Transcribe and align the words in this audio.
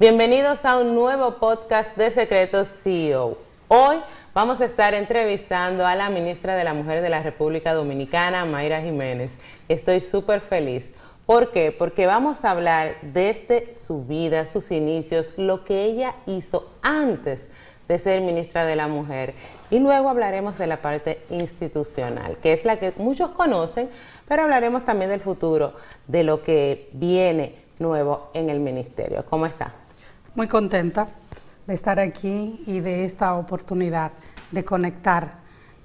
Bienvenidos 0.00 0.64
a 0.64 0.78
un 0.78 0.94
nuevo 0.94 1.34
podcast 1.34 1.94
de 1.94 2.10
Secretos 2.10 2.68
CEO. 2.68 3.36
Hoy 3.68 3.98
vamos 4.32 4.62
a 4.62 4.64
estar 4.64 4.94
entrevistando 4.94 5.86
a 5.86 5.94
la 5.94 6.08
ministra 6.08 6.56
de 6.56 6.64
la 6.64 6.72
Mujer 6.72 7.02
de 7.02 7.10
la 7.10 7.22
República 7.22 7.74
Dominicana, 7.74 8.46
Mayra 8.46 8.80
Jiménez. 8.80 9.36
Estoy 9.68 10.00
súper 10.00 10.40
feliz. 10.40 10.94
¿Por 11.26 11.52
qué? 11.52 11.70
Porque 11.70 12.06
vamos 12.06 12.46
a 12.46 12.52
hablar 12.52 12.94
desde 13.02 13.74
su 13.74 14.06
vida, 14.06 14.46
sus 14.46 14.70
inicios, 14.70 15.34
lo 15.36 15.66
que 15.66 15.84
ella 15.84 16.14
hizo 16.24 16.70
antes 16.80 17.50
de 17.86 17.98
ser 17.98 18.22
ministra 18.22 18.64
de 18.64 18.76
la 18.76 18.88
Mujer. 18.88 19.34
Y 19.70 19.80
luego 19.80 20.08
hablaremos 20.08 20.56
de 20.56 20.66
la 20.66 20.80
parte 20.80 21.20
institucional, 21.28 22.38
que 22.38 22.54
es 22.54 22.64
la 22.64 22.78
que 22.78 22.94
muchos 22.96 23.32
conocen, 23.32 23.90
pero 24.26 24.44
hablaremos 24.44 24.82
también 24.82 25.10
del 25.10 25.20
futuro, 25.20 25.74
de 26.06 26.24
lo 26.24 26.42
que 26.42 26.88
viene 26.94 27.56
nuevo 27.78 28.30
en 28.32 28.48
el 28.48 28.60
ministerio. 28.60 29.26
¿Cómo 29.28 29.44
está? 29.44 29.74
Muy 30.36 30.46
contenta 30.46 31.08
de 31.66 31.74
estar 31.74 31.98
aquí 31.98 32.62
y 32.66 32.78
de 32.80 33.04
esta 33.04 33.34
oportunidad 33.34 34.12
de 34.52 34.64
conectar 34.64 35.40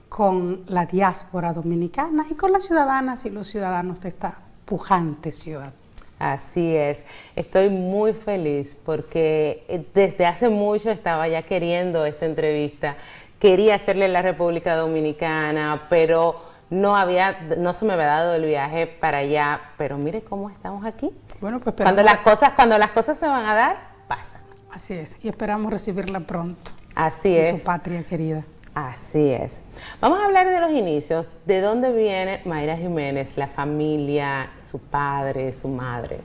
con 0.07 0.63
la 0.67 0.85
diáspora 0.85 1.51
dominicana 1.51 2.27
y 2.29 2.35
con 2.35 2.51
las 2.51 2.65
ciudadanas 2.65 3.25
y 3.25 3.31
los 3.31 3.47
ciudadanos 3.47 4.01
de 4.01 4.09
esta 4.09 4.37
pujante 4.65 5.31
ciudad. 5.31 5.73
Así 6.19 6.75
es, 6.75 7.03
estoy 7.35 7.69
muy 7.69 8.13
feliz 8.13 8.77
porque 8.85 9.65
eh, 9.67 9.85
desde 9.93 10.27
hace 10.27 10.47
mucho 10.47 10.91
estaba 10.91 11.27
ya 11.27 11.41
queriendo 11.41 12.05
esta 12.05 12.25
entrevista, 12.25 12.95
quería 13.39 13.75
hacerle 13.75 14.07
la 14.07 14.21
República 14.21 14.75
Dominicana, 14.75 15.87
pero 15.89 16.39
no 16.69 16.95
había, 16.95 17.37
no 17.57 17.73
se 17.73 17.85
me 17.85 17.93
había 17.93 18.05
dado 18.05 18.35
el 18.35 18.45
viaje 18.45 18.87
para 18.87 19.19
allá, 19.19 19.59
pero 19.77 19.97
mire 19.97 20.21
cómo 20.21 20.49
estamos 20.49 20.85
aquí. 20.85 21.11
Bueno, 21.41 21.59
pues 21.59 21.75
cuando 21.75 22.01
las 22.03 22.19
cosas, 22.19 22.51
cuando 22.51 22.77
las 22.77 22.91
cosas 22.91 23.17
se 23.17 23.27
van 23.27 23.45
a 23.45 23.53
dar, 23.53 23.77
pasa. 24.07 24.39
Así 24.71 24.93
es, 24.93 25.15
y 25.21 25.29
esperamos 25.29 25.71
recibirla 25.71 26.19
pronto. 26.19 26.71
Así 26.95 27.35
es. 27.35 27.59
su 27.59 27.63
patria 27.63 28.03
querida. 28.03 28.45
Así 28.73 29.31
es. 29.31 29.61
Vamos 30.01 30.19
a 30.19 30.25
hablar 30.25 30.49
de 30.49 30.59
los 30.59 30.71
inicios, 30.71 31.37
de 31.45 31.61
dónde 31.61 31.93
viene 31.93 32.41
Mayra 32.43 32.75
Jiménez, 32.75 33.37
la 33.37 33.47
familia, 33.47 34.49
su 34.69 34.79
padre, 34.79 35.53
su 35.53 35.69
madre. 35.69 36.19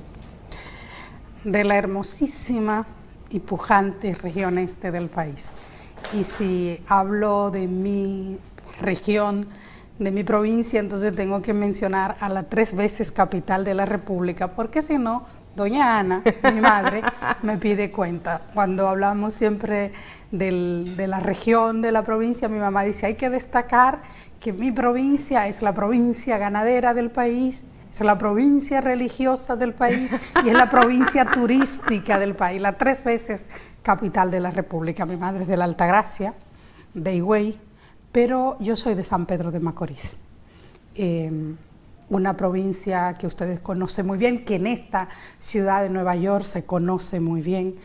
De 1.45 1.63
la 1.63 1.77
hermosísima 1.77 2.87
y 3.31 3.39
pujante 3.39 4.17
región 4.17 4.59
este 4.59 4.91
del 4.91 5.09
país. 5.09 5.53
Y 6.13 6.25
si 6.25 6.83
hablo 6.89 7.53
de 7.53 7.69
mi 7.69 8.39
región, 8.81 9.47
de 10.01 10.11
mi 10.11 10.25
provincia, 10.25 10.81
entonces 10.81 11.15
tengo 11.15 11.43
que 11.43 11.55
mencionar 11.55 12.17
a 12.19 12.29
la 12.29 12.45
tres 12.45 12.75
veces 12.75 13.13
capital 13.13 13.65
de 13.65 13.75
la 13.75 13.87
República, 13.87 14.57
porque 14.57 14.83
si 14.83 14.99
no, 14.99 15.25
doña 15.55 15.99
Ana, 15.99 16.23
mi 16.53 16.61
madre, 16.61 17.03
me 17.43 17.59
pide 17.59 17.91
cuenta. 17.91 18.41
Cuando 18.55 18.89
hablamos 18.89 19.35
siempre 19.35 19.93
de 20.31 21.07
la 21.09 21.21
región, 21.21 21.83
de 21.83 21.93
la 21.93 22.03
provincia, 22.03 22.49
mi 22.49 22.59
mamá 22.59 22.83
dice, 22.83 23.07
hay 23.07 23.15
que 23.15 23.31
destacar 23.31 24.03
que 24.39 24.53
mi 24.53 24.73
provincia 24.73 25.47
es 25.49 25.61
la 25.63 25.75
provincia 25.75 26.39
ganadera 26.39 26.95
del 26.95 27.11
país, 27.11 27.65
es 27.93 28.01
la 28.01 28.17
provincia 28.17 28.81
religiosa 28.81 29.57
del 29.57 29.75
país 29.75 30.17
y 30.45 30.49
es 30.49 30.55
la 30.55 30.71
provincia 30.71 31.27
turística 31.27 32.19
del 32.19 32.35
país, 32.35 32.61
la 32.61 32.73
tres 32.73 33.05
veces 33.05 33.49
capital 33.83 34.31
de 34.31 34.41
la 34.41 34.51
República. 34.51 35.05
Mi 35.05 35.17
madre 35.17 35.43
es 35.43 35.49
de 35.49 35.57
la 35.57 35.65
Altagracia, 35.65 36.35
de 36.95 37.15
Higüey, 37.15 37.59
pero 38.13 38.57
yo 38.61 38.77
soy 38.77 38.95
de 38.95 39.05
San 39.05 39.27
Pedro 39.27 39.51
de 39.51 39.61
Macorís. 39.61 40.17
Em, 40.95 41.57
una 42.11 42.37
provincia 42.37 43.15
que 43.15 43.27
ustedes 43.27 43.61
conocen 43.61 44.07
muy 44.07 44.19
bien, 44.19 44.45
que 44.45 44.57
en 44.57 44.67
esta 44.67 45.09
ciudad 45.39 45.83
de 45.83 45.89
Nueva 45.89 46.17
York 46.17 46.45
se 46.45 46.65
conoce 46.65 47.21
muy 47.21 47.41
bien. 47.41 47.77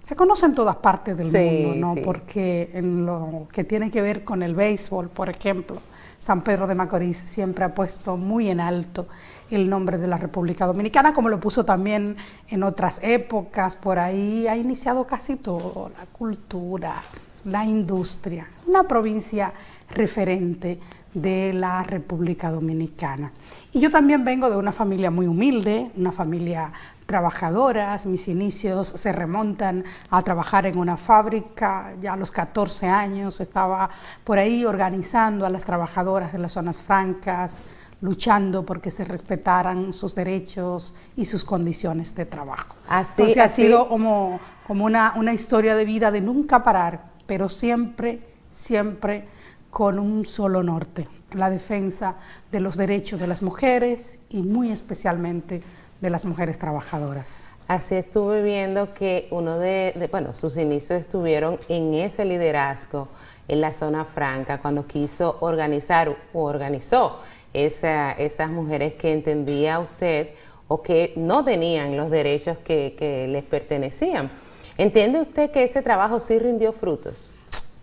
Se 0.00 0.16
conoce 0.16 0.46
en 0.46 0.54
todas 0.54 0.76
partes 0.76 1.16
del 1.16 1.32
mundo, 1.32 1.94
¿no? 1.94 2.02
Porque 2.02 2.70
en 2.74 3.06
lo 3.06 3.46
que 3.52 3.62
tiene 3.62 3.90
que 3.90 4.02
ver 4.02 4.24
con 4.24 4.42
el 4.42 4.54
béisbol, 4.54 5.08
por 5.08 5.30
ejemplo, 5.30 5.80
San 6.18 6.42
Pedro 6.42 6.66
de 6.66 6.74
Macorís 6.74 7.16
siempre 7.16 7.64
ha 7.64 7.74
puesto 7.74 8.16
muy 8.16 8.48
en 8.50 8.60
alto 8.60 9.06
el 9.50 9.68
nombre 9.68 9.98
de 9.98 10.08
la 10.08 10.18
República 10.18 10.66
Dominicana, 10.66 11.12
como 11.12 11.28
lo 11.28 11.38
puso 11.38 11.64
también 11.64 12.16
en 12.48 12.62
otras 12.64 13.00
épocas, 13.02 13.76
por 13.76 13.98
ahí 13.98 14.48
ha 14.48 14.56
iniciado 14.56 15.06
casi 15.06 15.36
todo, 15.36 15.90
la 15.96 16.06
cultura, 16.06 17.02
la 17.44 17.64
industria, 17.64 18.48
una 18.66 18.86
provincia 18.88 19.52
referente 19.90 20.78
de 21.14 21.52
la 21.52 21.82
República 21.82 22.50
Dominicana. 22.50 23.32
Y 23.72 23.80
yo 23.80 23.90
también 23.90 24.24
vengo 24.24 24.48
de 24.48 24.56
una 24.56 24.72
familia 24.72 25.10
muy 25.10 25.26
humilde, 25.26 25.90
una 25.96 26.12
familia 26.12 26.72
trabajadora, 27.06 27.98
mis 28.06 28.28
inicios 28.28 28.88
se 28.88 29.12
remontan 29.12 29.84
a 30.10 30.22
trabajar 30.22 30.66
en 30.66 30.78
una 30.78 30.96
fábrica, 30.96 31.94
ya 32.00 32.14
a 32.14 32.16
los 32.16 32.30
14 32.30 32.88
años 32.88 33.40
estaba 33.40 33.90
por 34.24 34.38
ahí 34.38 34.64
organizando 34.64 35.44
a 35.44 35.50
las 35.50 35.64
trabajadoras 35.64 36.32
de 36.32 36.38
las 36.38 36.52
zonas 36.52 36.80
francas, 36.80 37.62
luchando 38.00 38.64
porque 38.64 38.90
se 38.90 39.04
respetaran 39.04 39.92
sus 39.92 40.14
derechos 40.14 40.94
y 41.16 41.26
sus 41.26 41.44
condiciones 41.44 42.14
de 42.14 42.24
trabajo. 42.24 42.76
Así, 42.88 43.22
Entonces 43.22 43.42
ha 43.42 43.48
sido 43.48 43.88
como, 43.88 44.40
como 44.66 44.84
una, 44.86 45.12
una 45.16 45.32
historia 45.32 45.76
de 45.76 45.84
vida 45.84 46.10
de 46.10 46.20
nunca 46.20 46.62
parar, 46.62 47.12
pero 47.26 47.48
siempre, 47.48 48.26
siempre 48.50 49.28
con 49.72 49.98
un 49.98 50.26
solo 50.26 50.62
norte, 50.62 51.08
la 51.32 51.48
defensa 51.48 52.16
de 52.52 52.60
los 52.60 52.76
derechos 52.76 53.18
de 53.18 53.26
las 53.26 53.40
mujeres 53.40 54.18
y 54.28 54.42
muy 54.42 54.70
especialmente 54.70 55.62
de 55.98 56.10
las 56.10 56.26
mujeres 56.26 56.58
trabajadoras. 56.58 57.42
Así 57.68 57.94
estuve 57.94 58.42
viendo 58.42 58.92
que 58.92 59.28
uno 59.30 59.58
de, 59.58 59.94
bueno, 60.10 60.34
sus 60.34 60.58
inicios 60.58 61.00
estuvieron 61.00 61.58
en 61.70 61.94
ese 61.94 62.26
liderazgo 62.26 63.08
en 63.48 63.62
la 63.62 63.72
zona 63.72 64.04
franca, 64.04 64.60
cuando 64.60 64.86
quiso 64.86 65.38
organizar 65.40 66.14
o 66.34 66.42
organizó 66.42 67.20
esas 67.54 68.50
mujeres 68.50 68.92
que 68.94 69.14
entendía 69.14 69.78
usted 69.78 70.34
o 70.68 70.82
que 70.82 71.14
no 71.16 71.46
tenían 71.46 71.96
los 71.96 72.10
derechos 72.10 72.58
que, 72.58 72.94
que 72.98 73.26
les 73.26 73.42
pertenecían. 73.42 74.30
¿Entiende 74.76 75.22
usted 75.22 75.50
que 75.50 75.64
ese 75.64 75.80
trabajo 75.80 76.20
sí 76.20 76.38
rindió 76.38 76.74
frutos? 76.74 77.32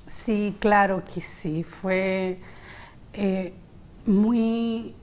Sí, 0.09 0.57
claro 0.59 1.03
que 1.05 1.21
sí. 1.21 1.63
Fue 1.63 2.39
eh, 3.13 3.53
muy 4.07 4.95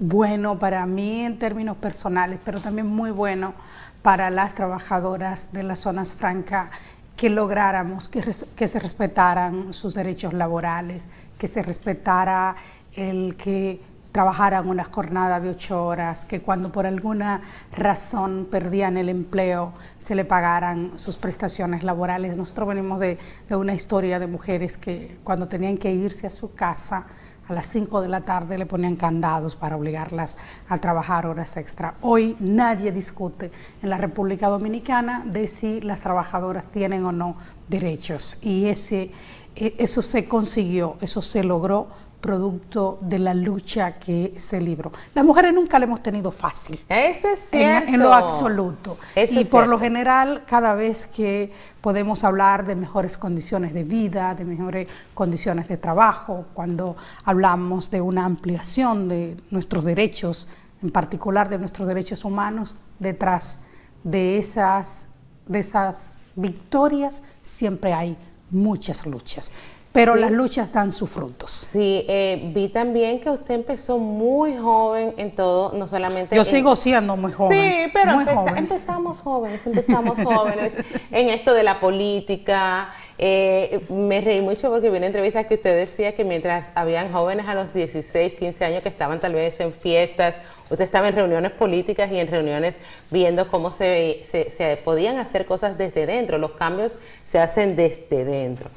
bueno 0.00 0.58
para 0.58 0.84
mí 0.86 1.20
en 1.20 1.38
términos 1.38 1.76
personales, 1.76 2.40
pero 2.44 2.60
también 2.60 2.88
muy 2.88 3.12
bueno 3.12 3.54
para 4.02 4.30
las 4.30 4.56
trabajadoras 4.56 5.52
de 5.52 5.62
las 5.62 5.78
zonas 5.78 6.14
francas 6.14 6.70
que 7.16 7.30
lográramos 7.30 8.08
que, 8.08 8.24
que 8.56 8.66
se 8.66 8.80
respetaran 8.80 9.72
sus 9.72 9.94
derechos 9.94 10.32
laborales, 10.34 11.06
que 11.38 11.46
se 11.46 11.62
respetara 11.62 12.56
el 12.94 13.36
que 13.36 13.80
trabajaran 14.16 14.66
una 14.66 14.84
jornada 14.84 15.40
de 15.40 15.50
ocho 15.50 15.84
horas, 15.84 16.24
que 16.24 16.40
cuando 16.40 16.72
por 16.72 16.86
alguna 16.86 17.42
razón 17.76 18.48
perdían 18.50 18.96
el 18.96 19.10
empleo 19.10 19.74
se 19.98 20.14
le 20.14 20.24
pagaran 20.24 20.92
sus 20.98 21.18
prestaciones 21.18 21.82
laborales. 21.82 22.38
Nosotros 22.38 22.68
venimos 22.68 22.98
de, 22.98 23.18
una 23.50 23.74
historia 23.74 24.18
de 24.18 24.26
mujeres 24.26 24.78
que 24.78 25.18
cuando 25.22 25.48
tenían 25.48 25.76
que 25.76 25.92
irse 25.92 26.26
a 26.26 26.30
su 26.30 26.54
casa 26.54 27.06
a 27.46 27.52
las 27.52 27.66
cinco 27.66 28.00
de 28.00 28.08
la 28.08 28.22
tarde 28.22 28.56
le 28.56 28.64
ponían 28.64 28.96
candados 28.96 29.54
para 29.54 29.76
obligarlas 29.76 30.38
a 30.66 30.78
trabajar 30.78 31.26
horas 31.26 31.54
extra. 31.58 31.96
Hoy 32.00 32.38
nadie 32.40 32.92
discute 32.92 33.52
en 33.82 33.90
la 33.90 33.98
República 33.98 34.48
Dominicana 34.48 35.24
de 35.26 35.46
si 35.46 35.82
las 35.82 36.00
trabajadoras 36.00 36.64
tienen 36.72 37.04
o 37.04 37.12
no 37.12 37.36
derechos 37.68 38.38
y 38.40 38.64
ese, 38.64 39.10
e, 39.54 39.74
eso 39.76 40.00
se 40.00 40.26
consiguió, 40.26 40.96
eso 41.02 41.20
se 41.20 41.44
logró 41.44 42.06
producto 42.20 42.98
de 43.04 43.18
la 43.18 43.34
lucha 43.34 43.98
que 43.98 44.32
se 44.36 44.60
libró. 44.60 44.92
Las 45.14 45.24
mujeres 45.24 45.52
nunca 45.54 45.78
le 45.78 45.84
hemos 45.84 46.02
tenido 46.02 46.30
fácil. 46.30 46.82
Eso 46.88 47.28
es 47.28 47.50
cierto. 47.50 47.92
En, 47.92 48.00
lo 48.00 48.12
absoluto. 48.12 48.98
y 49.14 49.44
por 49.44 49.66
lo 49.66 49.78
general, 49.78 50.42
cada 50.46 50.74
vez 50.74 51.06
que 51.06 51.52
podemos 51.80 52.24
hablar 52.24 52.66
de 52.66 52.74
mejores 52.74 53.16
condiciones 53.16 53.72
de 53.72 53.84
vida, 53.84 54.34
de 54.34 54.44
mejores 54.44 54.88
condiciones 55.14 55.68
de 55.68 55.76
trabajo, 55.76 56.46
cuando 56.54 56.96
hablamos 57.24 57.90
de 57.90 58.00
una 58.00 58.24
ampliación 58.24 59.08
de 59.08 59.36
nuestros 59.50 59.84
derechos, 59.84 60.48
en 60.82 60.90
particular 60.90 61.48
de 61.48 61.58
nuestros 61.58 61.86
derechos 61.86 62.24
humanos, 62.24 62.76
detrás 62.98 63.58
de 64.02 64.38
esas, 64.38 65.08
de 65.46 65.60
esas 65.60 66.18
victorias 66.34 67.22
siempre 67.42 67.92
hay 67.92 68.16
muchas 68.50 69.06
luchas 69.06 69.50
pero 69.96 70.14
las 70.14 70.30
luchas 70.30 70.70
dan 70.70 70.92
sus 70.92 71.08
frutos. 71.08 71.50
Sí, 71.50 72.04
eh, 72.06 72.50
vi 72.54 72.68
también 72.68 73.18
que 73.18 73.30
usted 73.30 73.54
empezó 73.54 73.96
muy 73.96 74.54
joven 74.56 75.14
en 75.16 75.34
todo, 75.34 75.72
no 75.72 75.86
solamente... 75.86 76.36
Yo 76.36 76.44
sigo 76.44 76.76
siendo 76.76 77.16
muy 77.16 77.32
joven. 77.32 77.58
Sí, 77.58 77.90
pero 77.94 78.20
empezamos 78.54 79.20
jóvenes, 79.20 79.66
empezamos 79.66 80.18
jóvenes 80.22 80.74
en 81.10 81.30
esto 81.30 81.54
de 81.54 81.62
la 81.62 81.80
política, 81.80 82.90
Eh, 83.18 83.80
me 83.88 84.20
reí 84.20 84.42
mucho 84.42 84.68
porque 84.68 84.90
vi 84.90 84.98
una 84.98 85.06
entrevista 85.06 85.44
que 85.44 85.54
usted 85.54 85.74
decía 85.74 86.14
que 86.14 86.22
mientras 86.22 86.70
habían 86.74 87.10
jóvenes 87.12 87.46
a 87.46 87.54
los 87.54 87.72
16, 87.72 88.34
15 88.34 88.64
años 88.64 88.82
que 88.82 88.90
estaban 88.90 89.20
tal 89.20 89.32
vez 89.32 89.58
en 89.60 89.72
fiestas, 89.72 90.38
usted 90.68 90.84
estaba 90.84 91.08
en 91.08 91.14
reuniones 91.14 91.52
políticas 91.52 92.12
y 92.12 92.18
en 92.18 92.28
reuniones 92.28 92.74
viendo 93.10 93.48
cómo 93.48 93.72
se, 93.72 94.22
se, 94.24 94.76
podían 94.84 95.16
hacer 95.16 95.46
cosas 95.46 95.78
desde 95.78 96.04
dentro. 96.04 96.36
Los 96.36 96.52
cambios 96.52 96.98
se 97.24 97.38
hacen 97.38 97.74
desde 97.74 98.24
dentro. 98.24 98.68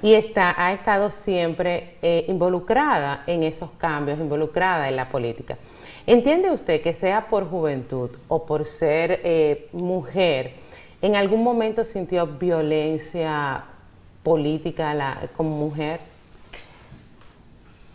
Y 0.00 0.14
está, 0.14 0.54
ha 0.56 0.72
estado 0.72 1.10
siempre 1.10 1.96
eh, 2.00 2.24
involucrada 2.28 3.22
en 3.26 3.42
esos 3.42 3.70
cambios, 3.76 4.18
involucrada 4.18 4.88
en 4.88 4.96
la 4.96 5.10
política. 5.10 5.58
¿Entiende 6.06 6.50
usted 6.50 6.80
que 6.80 6.94
sea 6.94 7.28
por 7.28 7.48
juventud 7.48 8.10
o 8.28 8.46
por 8.46 8.64
ser 8.66 9.20
eh, 9.24 9.68
mujer, 9.72 10.52
en 11.02 11.16
algún 11.16 11.42
momento 11.42 11.84
sintió 11.84 12.26
violencia 12.26 13.64
política 14.24 15.28
como 15.36 15.50
mujer? 15.50 16.00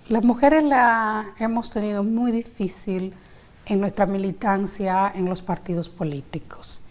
Las 0.08 0.24
mujeres 0.24 0.64
la 0.64 1.34
hemos 1.40 1.70
tenido 1.72 2.04
muy 2.04 2.32
difícil 2.32 3.14
en 3.66 3.82
nuestra 3.82 4.06
militancia 4.06 5.12
en 5.14 5.26
los 5.26 5.42
partidos 5.42 5.90
políticos. 5.90 6.82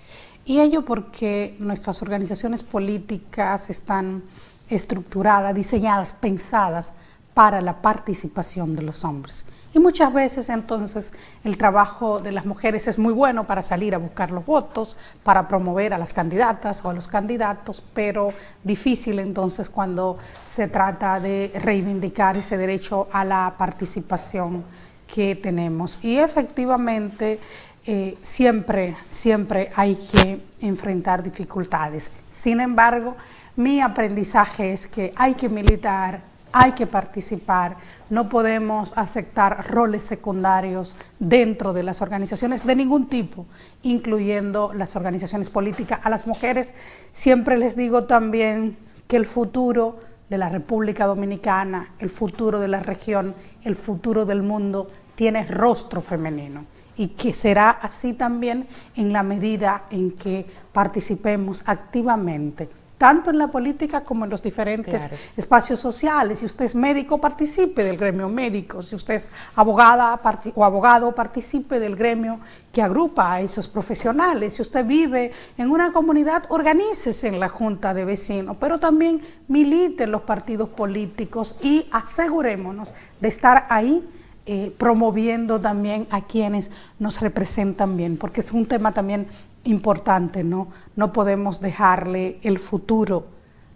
Y 0.44 0.61
ello 0.61 0.85
porque 0.85 1.56
nuestras 1.58 2.02
organizaciones 2.02 2.62
políticas 2.62 3.70
están 3.70 4.23
estructuradas, 4.69 5.55
diseñadas, 5.55 6.12
pensadas 6.12 6.93
para 7.38 7.61
la 7.61 7.81
participación 7.81 8.75
de 8.75 8.82
los 8.82 9.05
hombres. 9.05 9.44
Y 9.73 9.79
muchas 9.79 10.12
veces 10.12 10.49
entonces 10.49 11.12
el 11.44 11.56
trabajo 11.56 12.19
de 12.19 12.32
las 12.32 12.44
mujeres 12.44 12.88
es 12.88 12.99
muy 12.99 13.12
bueno 13.12 13.46
para 13.46 13.62
salir 13.62 13.94
a 13.94 13.99
buscar 13.99 14.32
los 14.32 14.44
votos, 14.44 14.96
para 15.23 15.46
promover 15.46 15.94
a 15.94 15.99
las 15.99 16.12
candidatas 16.12 16.85
o 16.85 16.90
a 16.90 16.93
los 16.93 17.06
candidatos, 17.06 17.81
pero 17.94 18.35
difícil 18.64 19.20
entonces 19.20 19.70
cuando 19.70 20.19
se 20.49 20.67
trata 20.67 21.20
de 21.20 21.52
reivindicar 21.62 22.37
ese 22.37 22.56
derecho 22.56 23.06
a 23.12 23.25
la 23.25 23.55
participación 23.56 24.64
que 25.06 25.37
tenemos. 25.37 26.00
Y 26.02 26.17
efectivamente 26.17 27.38
eh, 27.87 28.19
siempre, 28.20 28.96
siempre 29.11 29.70
hay 29.76 29.94
que 29.94 30.44
enfrentar 30.61 31.23
dificultades. 31.23 32.11
Sin 32.32 32.61
embargo, 32.61 33.17
mi 33.55 33.81
aprendizaje 33.81 34.73
es 34.73 34.88
que 34.88 35.12
hay 35.14 35.34
que 35.34 35.49
militar 35.49 36.37
hay 36.52 36.72
que 36.72 36.86
participar, 36.86 37.76
no 38.10 38.28
podemos 38.28 38.92
aceptar 38.96 39.70
roles 39.70 40.04
secundarios 40.04 40.96
dentro 41.18 41.72
de 41.72 41.82
las 41.82 42.02
organizaciones 42.02 42.66
de 42.66 42.76
ningún 42.76 43.08
tipo, 43.08 43.46
incluyendo 43.82 44.72
las 44.74 44.96
organizaciones 44.96 45.50
políticas. 45.50 46.00
A 46.04 46.10
las 46.10 46.26
mujeres 46.26 46.72
siempre 47.12 47.56
les 47.58 47.76
digo 47.76 48.04
también 48.04 48.76
que 49.06 49.16
el 49.16 49.26
futuro 49.26 49.98
de 50.28 50.38
la 50.38 50.48
República 50.48 51.06
Dominicana, 51.06 51.94
el 51.98 52.10
futuro 52.10 52.60
de 52.60 52.68
la 52.68 52.80
región, 52.80 53.34
el 53.62 53.74
futuro 53.74 54.24
del 54.24 54.42
mundo 54.42 54.88
tiene 55.14 55.44
rostro 55.46 56.00
femenino 56.00 56.64
y 56.96 57.08
que 57.08 57.32
será 57.32 57.70
así 57.70 58.12
también 58.12 58.66
en 58.96 59.12
la 59.12 59.22
medida 59.22 59.84
en 59.90 60.10
que 60.12 60.46
participemos 60.72 61.62
activamente 61.66 62.68
tanto 62.98 63.30
en 63.30 63.38
la 63.38 63.48
política 63.48 64.02
como 64.02 64.24
en 64.24 64.30
los 64.30 64.42
diferentes 64.42 65.08
espacios 65.36 65.78
sociales. 65.78 66.40
Si 66.40 66.46
usted 66.46 66.64
es 66.64 66.74
médico, 66.74 67.18
participe 67.18 67.84
del 67.84 67.96
gremio 67.96 68.28
médico. 68.28 68.82
Si 68.82 68.96
usted 68.96 69.14
es 69.14 69.30
abogada 69.54 70.20
o 70.54 70.64
abogado, 70.64 71.14
participe 71.14 71.78
del 71.78 71.94
gremio 71.96 72.40
que 72.72 72.82
agrupa 72.82 73.34
a 73.34 73.40
esos 73.40 73.68
profesionales. 73.68 74.54
Si 74.54 74.62
usted 74.62 74.84
vive 74.84 75.32
en 75.56 75.70
una 75.70 75.92
comunidad, 75.92 76.44
organícese 76.48 77.28
en 77.28 77.38
la 77.38 77.48
junta 77.48 77.94
de 77.94 78.04
vecinos, 78.04 78.56
pero 78.58 78.80
también 78.80 79.20
milite 79.46 80.04
en 80.04 80.10
los 80.10 80.22
partidos 80.22 80.68
políticos 80.70 81.56
y 81.62 81.86
asegurémonos 81.92 82.92
de 83.20 83.28
estar 83.28 83.66
ahí 83.70 84.06
eh, 84.50 84.74
promoviendo 84.78 85.60
también 85.60 86.06
a 86.10 86.22
quienes 86.22 86.70
nos 86.98 87.20
representan 87.20 87.98
bien, 87.98 88.16
porque 88.16 88.40
es 88.40 88.50
un 88.50 88.64
tema 88.64 88.92
también 88.92 89.28
importante, 89.69 90.44
¿no? 90.44 90.69
No 90.97 91.12
podemos 91.12 91.61
dejarle 91.61 92.38
el 92.43 92.59
futuro 92.59 93.26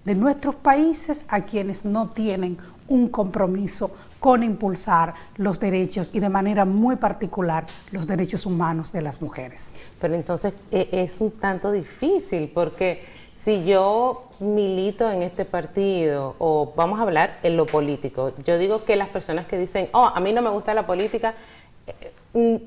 de 0.04 0.14
nuestros 0.14 0.56
países 0.56 1.24
a 1.28 1.42
quienes 1.42 1.84
no 1.84 2.10
tienen 2.10 2.58
un 2.88 3.08
compromiso 3.08 3.90
con 4.18 4.42
impulsar 4.42 5.14
los 5.36 5.58
derechos 5.60 6.10
y 6.12 6.20
de 6.20 6.28
manera 6.28 6.64
muy 6.64 6.96
particular 6.96 7.66
los 7.90 8.06
derechos 8.06 8.46
humanos 8.46 8.92
de 8.92 9.02
las 9.02 9.20
mujeres. 9.20 9.76
Pero 10.00 10.14
entonces 10.14 10.54
e, 10.70 10.88
es 10.92 11.20
un 11.20 11.32
tanto 11.32 11.72
difícil 11.72 12.50
porque 12.52 13.02
si 13.40 13.64
yo 13.64 14.28
milito 14.38 15.10
en 15.10 15.22
este 15.22 15.44
partido 15.44 16.36
o 16.38 16.72
vamos 16.76 17.00
a 17.00 17.02
hablar 17.02 17.38
en 17.42 17.56
lo 17.56 17.66
político, 17.66 18.32
yo 18.44 18.58
digo 18.58 18.84
que 18.84 18.94
las 18.96 19.08
personas 19.08 19.46
que 19.46 19.58
dicen, 19.58 19.88
oh, 19.92 20.10
a 20.14 20.20
mí 20.20 20.32
no 20.32 20.42
me 20.42 20.50
gusta 20.50 20.74
la 20.74 20.86
política, 20.86 21.34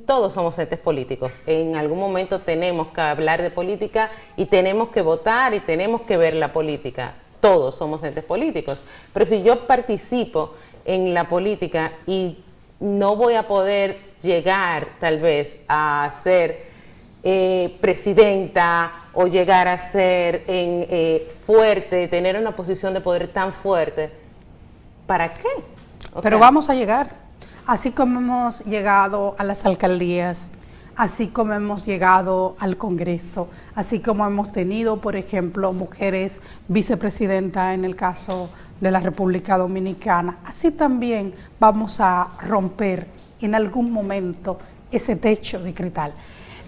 todos 0.06 0.34
somos 0.34 0.58
entes 0.60 0.80
políticos. 0.80 1.40
En 1.48 1.76
algún 1.76 2.00
momento 2.00 2.42
tenemos 2.42 2.90
que 2.90 3.02
hablar 3.02 3.42
de 3.42 3.50
política 3.50 4.12
y 4.38 4.46
tenemos 4.46 4.90
que 4.90 5.02
votar 5.02 5.54
y 5.54 5.60
tenemos 5.60 6.02
que 6.02 6.18
ver 6.18 6.36
la 6.36 6.54
política. 6.54 7.16
Todos 7.42 7.76
somos 7.76 8.04
entes 8.04 8.24
políticos. 8.24 8.84
Pero 9.14 9.26
si 9.26 9.42
yo 9.42 9.66
participo 9.66 10.54
en 10.86 11.14
la 11.14 11.28
política 11.28 11.94
y 12.06 12.38
no 12.80 13.16
voy 13.16 13.36
a 13.36 13.48
poder 13.48 13.98
llegar 14.22 14.88
tal 15.00 15.20
vez 15.20 15.60
a 15.68 16.12
ser 16.22 16.66
eh, 17.24 17.76
presidenta 17.82 18.92
o 19.14 19.26
llegar 19.26 19.68
a 19.68 19.80
ser 19.80 20.44
en, 20.48 20.86
eh, 20.90 21.28
fuerte, 21.46 22.08
tener 22.08 22.38
una 22.38 22.56
posición 22.56 22.94
de 22.94 23.02
poder 23.02 23.30
tan 23.30 23.52
fuerte, 23.52 24.12
¿para 25.08 25.34
qué? 25.34 25.50
Pero 26.22 26.38
vamos 26.38 26.70
a 26.70 26.76
llegar. 26.76 27.25
Así 27.68 27.90
como 27.90 28.20
hemos 28.20 28.64
llegado 28.66 29.36
a 29.40 29.44
las 29.44 29.66
alcaldías, 29.66 30.52
así 30.96 31.30
como 31.30 31.54
hemos 31.54 31.84
llegado 31.84 32.56
al 32.60 32.78
Congreso, 32.78 33.50
así 33.74 34.02
como 34.02 34.24
hemos 34.24 34.52
tenido, 34.52 35.02
por 35.02 35.16
ejemplo, 35.16 35.74
mujeres 35.74 36.42
vicepresidenta 36.68 37.74
en 37.74 37.84
el 37.84 37.96
caso 37.96 38.52
de 38.80 38.92
la 38.92 39.00
República 39.00 39.58
Dominicana, 39.58 40.38
así 40.46 40.70
también 40.70 41.34
vamos 41.60 42.00
a 42.00 42.34
romper 42.44 43.08
en 43.42 43.56
algún 43.56 43.90
momento 43.90 44.60
ese 44.92 45.16
techo 45.16 45.60
de 45.60 45.74
cristal. 45.74 46.14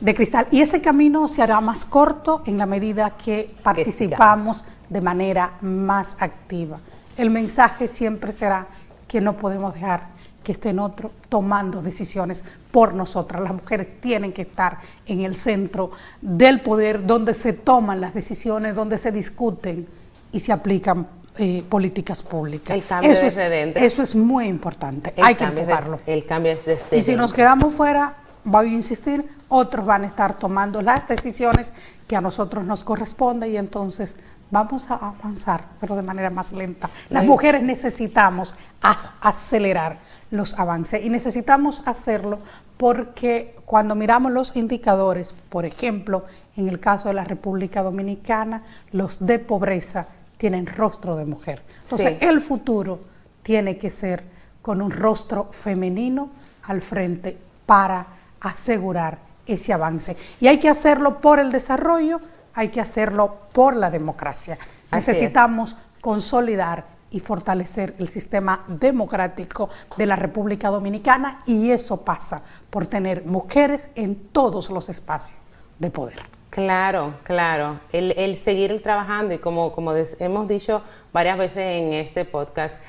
De 0.01 0.15
cristal. 0.15 0.47
Y 0.49 0.61
ese 0.61 0.81
camino 0.81 1.27
se 1.27 1.43
hará 1.43 1.61
más 1.61 1.85
corto 1.85 2.41
en 2.47 2.57
la 2.57 2.65
medida 2.65 3.11
que 3.11 3.55
participamos 3.61 4.65
de 4.89 5.01
manera 5.01 5.59
más 5.61 6.17
activa. 6.19 6.79
El 7.15 7.29
mensaje 7.29 7.87
siempre 7.87 8.31
será 8.31 8.65
que 9.07 9.21
no 9.21 9.37
podemos 9.37 9.75
dejar 9.75 10.16
que 10.47 10.53
estén 10.53 10.79
otro 10.79 11.11
tomando 11.27 11.81
decisiones 11.81 12.41
por 12.71 12.93
nosotras. 12.93 13.41
Las 13.43 13.51
mujeres 13.51 13.99
tienen 13.99 14.31
que 14.31 14.43
estar 14.43 14.77
en 15.05 15.19
el 15.19 15.35
centro 15.35 15.91
del 16.21 16.61
poder, 16.61 17.05
donde 17.05 17.33
se 17.33 17.51
toman 17.51 17.99
las 17.99 18.13
decisiones, 18.13 18.73
donde 18.73 18.97
se 18.97 19.11
discuten 19.11 19.85
y 20.31 20.39
se 20.39 20.53
aplican 20.53 21.05
eh, 21.37 21.65
políticas 21.67 22.23
públicas. 22.23 22.73
El 22.77 22.85
cambio 22.85 23.11
eso 23.11 23.25
es, 23.25 23.37
Eso 23.37 24.01
es 24.01 24.15
muy 24.15 24.47
importante, 24.47 25.13
hay 25.21 25.35
que 25.35 25.43
empujarlo. 25.43 25.99
el 26.05 26.25
cambio 26.25 26.53
es 26.53 26.63
desde 26.63 26.97
Y 26.97 27.01
si 27.01 27.17
nos 27.17 27.33
quedamos 27.33 27.73
fuera, 27.73 28.15
voy 28.45 28.69
a 28.69 28.73
insistir, 28.73 29.25
otros 29.49 29.85
van 29.85 30.05
a 30.05 30.07
estar 30.07 30.39
tomando 30.39 30.81
las 30.81 31.09
decisiones 31.09 31.73
que 32.07 32.15
a 32.15 32.21
nosotros 32.21 32.63
nos 32.63 32.85
corresponde 32.85 33.49
y 33.49 33.57
entonces 33.57 34.15
vamos 34.51 34.89
a 34.89 34.95
avanzar, 34.95 35.65
pero 35.79 35.95
de 35.95 36.01
manera 36.01 36.29
más 36.29 36.53
lenta. 36.53 36.89
Las 37.09 37.25
mujeres 37.25 37.61
necesitamos 37.61 38.55
acelerar 38.81 39.99
los 40.31 40.57
avances 40.59 41.03
y 41.03 41.09
necesitamos 41.09 41.83
hacerlo 41.85 42.39
porque 42.77 43.55
cuando 43.65 43.95
miramos 43.95 44.31
los 44.31 44.55
indicadores, 44.55 45.33
por 45.49 45.65
ejemplo, 45.65 46.25
en 46.55 46.69
el 46.69 46.79
caso 46.79 47.07
de 47.09 47.15
la 47.15 47.23
República 47.23 47.83
Dominicana, 47.83 48.63
los 48.91 49.25
de 49.25 49.39
pobreza 49.39 50.07
tienen 50.37 50.67
rostro 50.67 51.15
de 51.15 51.25
mujer. 51.25 51.63
Entonces, 51.83 52.17
el 52.21 52.41
futuro 52.41 52.99
tiene 53.41 53.77
que 53.77 53.89
ser 53.89 54.23
con 54.61 54.81
un 54.81 54.91
rostro 54.91 55.49
femenino 55.51 56.29
al 56.63 56.81
frente 56.81 57.37
para 57.65 58.05
asegurar 58.41 59.19
ese 59.45 59.73
avance. 59.73 60.15
Y 60.39 60.47
hay 60.47 60.59
que 60.59 60.69
hacerlo 60.69 61.19
por 61.21 61.39
el 61.39 61.51
desarrollo, 61.51 62.21
hay 62.57 62.69
que 62.69 62.81
hacerlo 62.81 63.37
por 63.53 63.75
la 63.75 63.89
democracia. 63.91 64.57
Necesitamos 64.91 65.77
consolidar 66.01 66.85
y 67.11 67.19
fortalecer 67.19 67.95
el 67.99 68.09
sistema 68.09 68.65
democrático 68.67 69.69
de 69.95 70.05
la 70.05 70.15
República 70.15 70.69
Dominicana 70.69 71.43
y 71.45 71.69
eso 71.69 72.01
pasa 72.01 72.41
por 72.69 72.87
tener 72.87 73.25
mujeres 73.25 73.89
en 73.95 74.15
todos 74.15 74.69
los 74.69 74.89
espacios 74.89 75.39
de 75.79 75.89
poder. 75.91 76.19
Claro, 76.49 77.13
claro. 77.23 77.79
El, 77.91 78.35
seguir 78.35 78.81
trabajando 78.81 79.35
y 79.35 79.37
como, 79.37 79.71
como 79.71 79.93
hemos 79.93 80.47
dicho 80.47 80.81
varias 81.13 81.37
veces 81.37 81.57
en 81.57 81.93
este 81.93 82.25
podcast, 82.25 82.81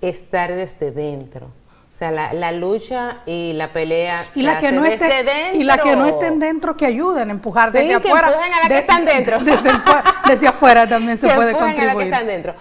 estar 0.00 0.54
desde 0.54 0.92
dentro. 0.92 1.50
O 1.96 1.98
sea, 1.98 2.10
la, 2.10 2.52
lucha 2.52 3.22
y 3.24 3.54
la 3.54 3.72
pelea 3.72 4.26
y 4.34 4.42
la 4.42 4.58
que 4.58 4.70
no 4.70 4.84
esté, 4.84 5.24
dentro. 5.24 5.58
y 5.58 5.64
la 5.64 5.78
que 5.78 5.96
no 5.96 6.04
estén 6.04 6.38
dentro 6.38 6.76
que 6.76 6.84
ayuden 6.84 7.30
a 7.30 7.32
empujar 7.32 7.72
desde 7.72 7.94
afuera. 7.94 8.28
a 8.28 8.62
la 8.62 8.68
que 8.68 8.78
están 8.80 9.06
dentro. 9.06 9.38
Desde, 10.28 10.46
afuera 10.46 10.86
también 10.86 11.16
se 11.16 11.26
puede 11.30 11.54
contribuir. 11.54 11.88
A 11.88 11.94
la 11.94 11.96
que 11.96 12.04
están 12.04 12.26
dentro. 12.26 12.54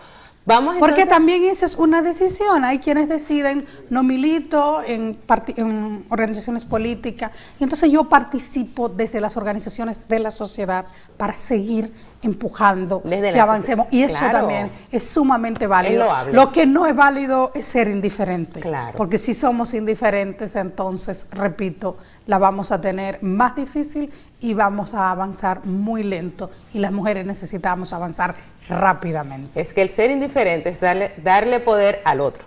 Vamos 0.46 0.78
Porque 0.80 1.06
también 1.06 1.44
esa 1.44 1.66
es 1.66 1.76
una 1.76 2.02
decisión. 2.02 2.64
Hay 2.64 2.80
quienes 2.80 3.10
deciden, 3.10 3.66
no 3.90 4.04
milito 4.04 4.82
en, 4.82 5.18
en, 5.58 6.06
organizaciones 6.08 6.64
políticas, 6.64 7.32
y 7.60 7.64
entonces 7.64 7.92
yo 7.92 8.08
participo 8.08 8.88
desde 8.88 9.20
las 9.20 9.36
organizaciones 9.36 10.08
de 10.08 10.20
la 10.20 10.32
sociedad 10.32 10.86
para 11.18 11.38
seguir 11.38 11.92
empujando 12.26 13.02
que 13.04 13.40
avancemos. 13.40 13.88
Y 13.92 14.04
eso 14.04 14.26
también 14.32 14.72
es 14.92 15.08
sumamente 15.08 15.68
válido. 15.68 16.08
Lo 16.32 16.52
que 16.52 16.66
no 16.66 16.86
es 16.86 16.96
válido 16.96 17.52
es 17.54 17.66
ser 17.66 17.88
indiferente. 17.88 18.62
Porque 18.96 19.18
si 19.18 19.34
somos 19.34 19.74
indiferentes, 19.74 20.56
entonces, 20.56 21.28
repito, 21.32 21.98
la 22.28 22.38
vamos 22.38 22.72
a 22.72 22.82
tener 22.82 23.22
más 23.22 23.56
difícil 23.56 24.12
y 24.40 24.54
vamos 24.54 24.94
a 24.94 25.12
avanzar 25.12 25.66
muy 25.66 26.04
lento. 26.04 26.50
Y 26.74 26.80
las 26.80 26.92
mujeres 26.92 27.26
necesitamos 27.26 27.94
avanzar 27.94 28.36
rápidamente. 28.68 29.62
Es 29.62 29.74
que 29.74 29.82
el 29.82 29.90
ser 29.90 30.12
indiferente 30.12 30.70
es 30.70 30.80
darle, 30.80 31.14
darle 31.24 31.60
poder 31.60 32.02
al 32.04 32.22
otro. 32.22 32.46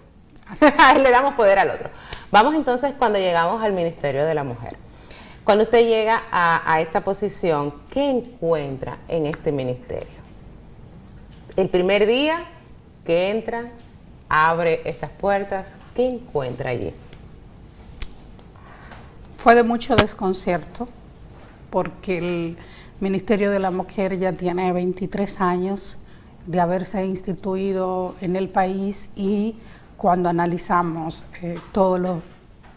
Le 1.03 1.11
damos 1.11 1.35
poder 1.35 1.59
al 1.59 1.71
otro. 1.71 1.91
Vamos 2.31 2.55
entonces 2.55 2.95
cuando 2.99 3.19
llegamos 3.19 3.63
al 3.63 3.73
Ministerio 3.73 4.25
de 4.25 4.35
la 4.35 4.45
Mujer. 4.45 4.88
Cuando 5.49 5.65
usted 5.65 5.89
llega 5.89 6.25
a, 6.31 6.79
esta 6.83 7.03
posición, 7.03 7.73
¿qué 7.91 8.11
encuentra 8.11 8.99
en 9.09 9.25
este 9.25 9.51
ministerio? 9.51 10.19
El 11.57 11.71
primer 11.71 12.07
día 12.07 12.45
que 13.07 13.31
entra, 13.31 13.71
abre 14.29 14.83
estas 14.85 15.09
puertas, 15.09 15.77
¿qué 15.95 16.07
encuentra 16.07 16.69
allí? 16.69 16.93
Fue 19.39 19.55
de 19.55 19.63
mucho 19.63 19.97
desconcierto 19.97 20.87
porque 21.71 22.19
el 22.19 22.59
Ministerio 23.01 23.51
de 23.51 23.59
la 23.59 23.71
Mujer 23.71 24.19
ya 24.19 24.35
tiene 24.35 24.71
23 24.71 25.41
años 25.41 25.97
de 26.45 26.61
haberse 26.61 27.07
instituido 27.07 28.17
en 28.21 28.37
el 28.37 28.51
país 28.51 29.09
y 29.17 29.57
cuando 29.97 30.29
analizamos 30.29 31.25
eh, 31.41 31.59
todos 31.73 32.21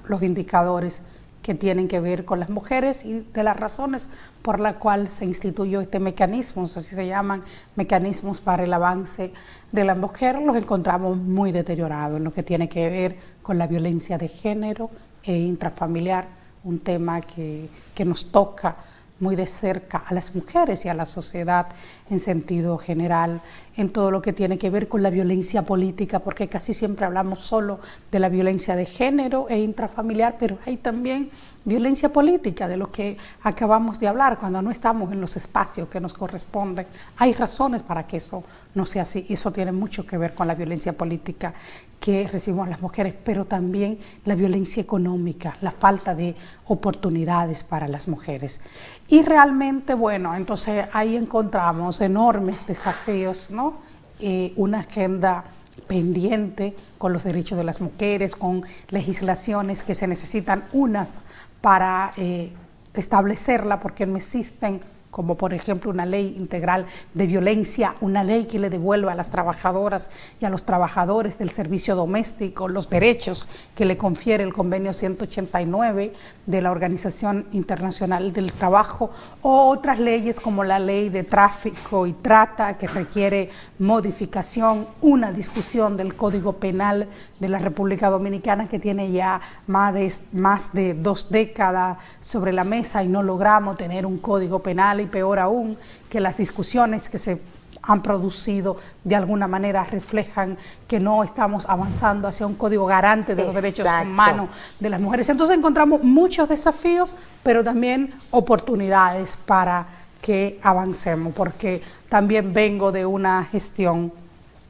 los 0.06 0.24
indicadores 0.24 1.02
que 1.42 1.56
tienen 1.56 1.88
que 1.88 2.00
ver 2.00 2.26
con 2.26 2.40
las 2.40 2.50
mujeres 2.50 3.06
y 3.06 3.26
de 3.34 3.44
las 3.44 3.58
razones 3.58 4.10
por 4.42 4.60
las 4.60 4.76
cuales 4.76 5.14
se 5.14 5.26
instituyó 5.26 5.82
este 5.82 6.00
mecanismo, 6.00 6.64
así 6.64 6.96
se 6.96 7.08
llaman 7.08 7.44
mecanismos 7.76 8.40
para 8.40 8.64
el 8.64 8.74
avance 8.74 9.32
de 9.72 9.84
la 9.86 9.96
mujer, 9.96 10.40
los 10.42 10.56
encontramos 10.56 11.18
muy 11.18 11.52
deteriorados 11.52 12.18
en 12.18 12.24
lo 12.24 12.32
que 12.32 12.44
tiene 12.44 12.70
que 12.70 12.90
ver 12.90 13.18
con 13.42 13.58
la 13.58 13.68
violencia 13.68 14.18
de 14.18 14.28
género 14.28 14.90
e 15.24 15.38
intrafamiliar, 15.38 16.28
un 16.64 16.80
tema 16.80 17.22
que, 17.22 17.70
que 17.96 18.06
nos 18.06 18.32
toca 18.32 18.76
muy 19.20 19.36
de 19.36 19.46
cerca 19.46 20.04
a 20.06 20.14
las 20.14 20.36
mujeres 20.36 20.84
y 20.86 20.90
a 20.90 20.94
la 20.94 21.06
sociedad 21.06 21.68
en 22.12 22.20
sentido 22.20 22.78
general, 22.78 23.42
en 23.78 23.90
todo 23.90 24.12
lo 24.12 24.22
que 24.22 24.34
tiene 24.34 24.58
que 24.58 24.70
ver 24.70 24.90
con 24.90 25.02
la 25.02 25.10
violencia 25.10 25.64
política, 25.64 26.20
porque 26.20 26.50
casi 26.50 26.74
siempre 26.74 27.06
hablamos 27.06 27.40
solo 27.40 27.80
de 28.12 28.20
la 28.20 28.28
violencia 28.28 28.76
de 28.76 28.86
género 28.86 29.48
e 29.50 29.60
intrafamiliar, 29.60 30.36
pero 30.38 30.58
hay 30.66 30.78
también 30.78 31.32
violencia 31.64 32.12
política, 32.12 32.68
de 32.68 32.76
lo 32.76 32.92
que 32.92 33.18
acabamos 33.44 34.00
de 34.00 34.10
hablar, 34.10 34.40
cuando 34.40 34.62
no 34.62 34.72
estamos 34.72 35.12
en 35.14 35.22
los 35.22 35.38
espacios 35.38 35.88
que 35.88 36.02
nos 36.02 36.14
corresponden. 36.14 36.86
Hay 37.18 37.34
razones 37.34 37.82
para 37.82 38.06
que 38.06 38.18
eso 38.18 38.44
no 38.76 38.86
sea 38.86 39.04
así, 39.04 39.26
y 39.30 39.34
eso 39.34 39.52
tiene 39.52 39.72
mucho 39.72 40.06
que 40.06 40.18
ver 40.18 40.34
con 40.34 40.48
la 40.48 40.56
violencia 40.56 40.94
política 40.94 41.54
que 42.02 42.28
recibimos 42.28 42.68
las 42.68 42.82
mujeres, 42.82 43.14
pero 43.24 43.46
también 43.46 44.00
la 44.26 44.34
violencia 44.34 44.82
económica, 44.82 45.56
la 45.62 45.72
falta 45.72 46.16
de 46.16 46.36
oportunidades 46.66 47.64
para 47.64 47.88
las 47.88 48.08
mujeres. 48.08 48.60
Y 49.08 49.22
realmente, 49.22 49.94
bueno, 49.94 50.34
entonces 50.36 50.88
ahí 50.94 51.16
encontramos 51.16 52.01
enormes 52.02 52.66
desafíos, 52.68 53.50
¿no? 53.50 53.76
Eh, 54.20 54.54
una 54.56 54.82
agenda 54.82 55.46
pendiente 55.88 56.76
con 56.98 57.14
los 57.14 57.24
derechos 57.24 57.58
de 57.58 57.64
las 57.64 57.82
mujeres, 57.82 58.36
con 58.36 58.64
legislaciones 58.90 59.84
que 59.84 59.96
se 59.96 60.08
necesitan 60.08 60.66
unas 60.74 61.22
para 61.62 62.14
eh, 62.18 62.52
establecerla 62.94 63.80
porque 63.80 64.06
no 64.06 64.18
existen 64.18 64.82
como 65.12 65.36
por 65.36 65.54
ejemplo 65.54 65.92
una 65.92 66.06
ley 66.06 66.36
integral 66.38 66.86
de 67.14 67.28
violencia, 67.28 67.96
una 68.02 68.24
ley 68.24 68.46
que 68.46 68.60
le 68.60 68.70
devuelva 68.70 69.12
a 69.12 69.16
las 69.16 69.30
trabajadoras 69.30 70.10
y 70.40 70.46
a 70.46 70.50
los 70.50 70.64
trabajadores 70.64 71.38
del 71.38 71.50
servicio 71.52 71.96
doméstico 71.96 72.68
los 72.68 72.90
derechos 72.90 73.48
que 73.76 73.86
le 73.86 73.98
confiere 73.98 74.44
el 74.44 74.54
convenio 74.54 74.94
189 74.94 76.14
de 76.46 76.62
la 76.62 76.72
Organización 76.72 77.46
Internacional 77.52 78.34
del 78.34 78.54
Trabajo, 78.54 79.12
o 79.42 79.68
otras 79.70 80.00
leyes 80.00 80.40
como 80.40 80.64
la 80.64 80.80
ley 80.80 81.10
de 81.10 81.24
tráfico 81.24 82.08
y 82.08 82.14
trata 82.14 82.78
que 82.78 82.88
requiere 82.88 83.50
modificación, 83.80 84.88
una 85.02 85.32
discusión 85.32 85.98
del 85.98 86.16
Código 86.16 86.54
Penal 86.54 87.08
de 87.40 87.50
la 87.50 87.60
República 87.60 88.10
Dominicana 88.10 88.70
que 88.70 88.80
tiene 88.80 89.12
ya 89.12 89.42
más 89.68 89.94
de, 89.94 90.14
más 90.32 90.74
de 90.74 90.94
dos 90.94 91.30
décadas 91.30 91.98
sobre 92.22 92.54
la 92.54 92.64
mesa 92.64 93.04
y 93.04 93.08
no 93.08 93.24
logramos 93.24 93.78
tener 93.78 94.06
un 94.06 94.18
Código 94.18 94.60
Penal 94.60 95.01
y 95.02 95.08
peor 95.08 95.40
aún 95.40 95.78
que 96.10 96.20
las 96.20 96.38
discusiones 96.38 97.10
que 97.10 97.18
se 97.18 97.42
han 97.84 98.04
producido 98.04 98.78
de 99.04 99.16
alguna 99.16 99.48
manera 99.48 99.84
reflejan 99.84 100.58
que 100.88 101.00
no 101.00 101.24
estamos 101.24 101.66
avanzando 101.68 102.28
hacia 102.28 102.46
un 102.46 102.56
código 102.56 102.86
garante 102.86 103.36
de 103.36 103.44
los 103.44 103.56
derechos 103.56 103.88
humanos 104.04 104.50
de 104.80 104.90
las 104.90 105.00
mujeres. 105.00 105.30
Entonces 105.30 105.58
encontramos 105.58 106.04
muchos 106.04 106.48
desafíos, 106.48 107.16
pero 107.44 107.64
también 107.64 108.14
oportunidades 108.30 109.38
para 109.38 109.88
que 110.22 110.60
avancemos, 110.62 111.34
porque 111.34 111.82
también 112.08 112.54
vengo 112.54 112.92
de 112.92 113.06
una 113.06 113.44
gestión 113.44 114.14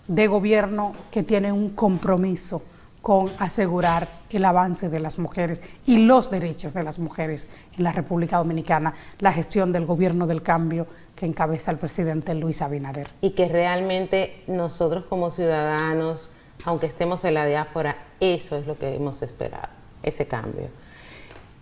de 0.07 0.27
gobierno 0.27 0.93
que 1.11 1.23
tiene 1.23 1.51
un 1.51 1.71
compromiso 1.71 2.61
con 3.01 3.29
asegurar 3.39 4.07
el 4.29 4.45
avance 4.45 4.89
de 4.89 4.99
las 4.99 5.17
mujeres 5.17 5.61
y 5.85 6.05
los 6.05 6.29
derechos 6.29 6.73
de 6.73 6.83
las 6.83 6.99
mujeres 6.99 7.47
en 7.77 7.83
la 7.83 7.91
República 7.91 8.37
Dominicana, 8.37 8.93
la 9.19 9.33
gestión 9.33 9.71
del 9.71 9.85
gobierno 9.85 10.27
del 10.27 10.43
cambio 10.43 10.85
que 11.15 11.25
encabeza 11.25 11.71
el 11.71 11.77
presidente 11.77 12.35
Luis 12.35 12.61
Abinader. 12.61 13.07
Y 13.21 13.31
que 13.31 13.47
realmente 13.47 14.43
nosotros 14.47 15.05
como 15.05 15.31
ciudadanos, 15.31 16.29
aunque 16.63 16.85
estemos 16.85 17.23
en 17.25 17.33
la 17.33 17.45
diáspora, 17.45 17.97
eso 18.19 18.55
es 18.55 18.67
lo 18.67 18.77
que 18.77 18.95
hemos 18.95 19.21
esperado, 19.23 19.69
ese 20.03 20.27
cambio. 20.27 20.67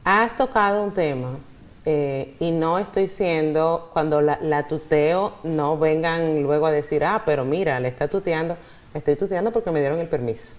Has 0.03 0.35
tocado 0.35 0.83
un 0.83 0.93
tema 0.93 1.37
eh, 1.85 2.35
y 2.39 2.51
no 2.51 2.79
estoy 2.79 3.07
siendo, 3.07 3.89
cuando 3.93 4.19
la, 4.21 4.39
la, 4.41 4.67
tuteo, 4.67 5.35
no 5.43 5.77
vengan 5.77 6.43
luego 6.43 6.65
a 6.65 6.71
decir, 6.71 7.05
ah, 7.05 7.23
pero 7.25 7.45
mira, 7.45 7.79
le 7.79 7.87
está 7.87 8.09
tuteando, 8.09 8.57
estoy 8.93 9.15
tuteando 9.15 9.51
porque 9.51 9.71
me 9.71 9.79
dieron 9.79 9.99
el 9.99 10.09
permiso. 10.09 10.53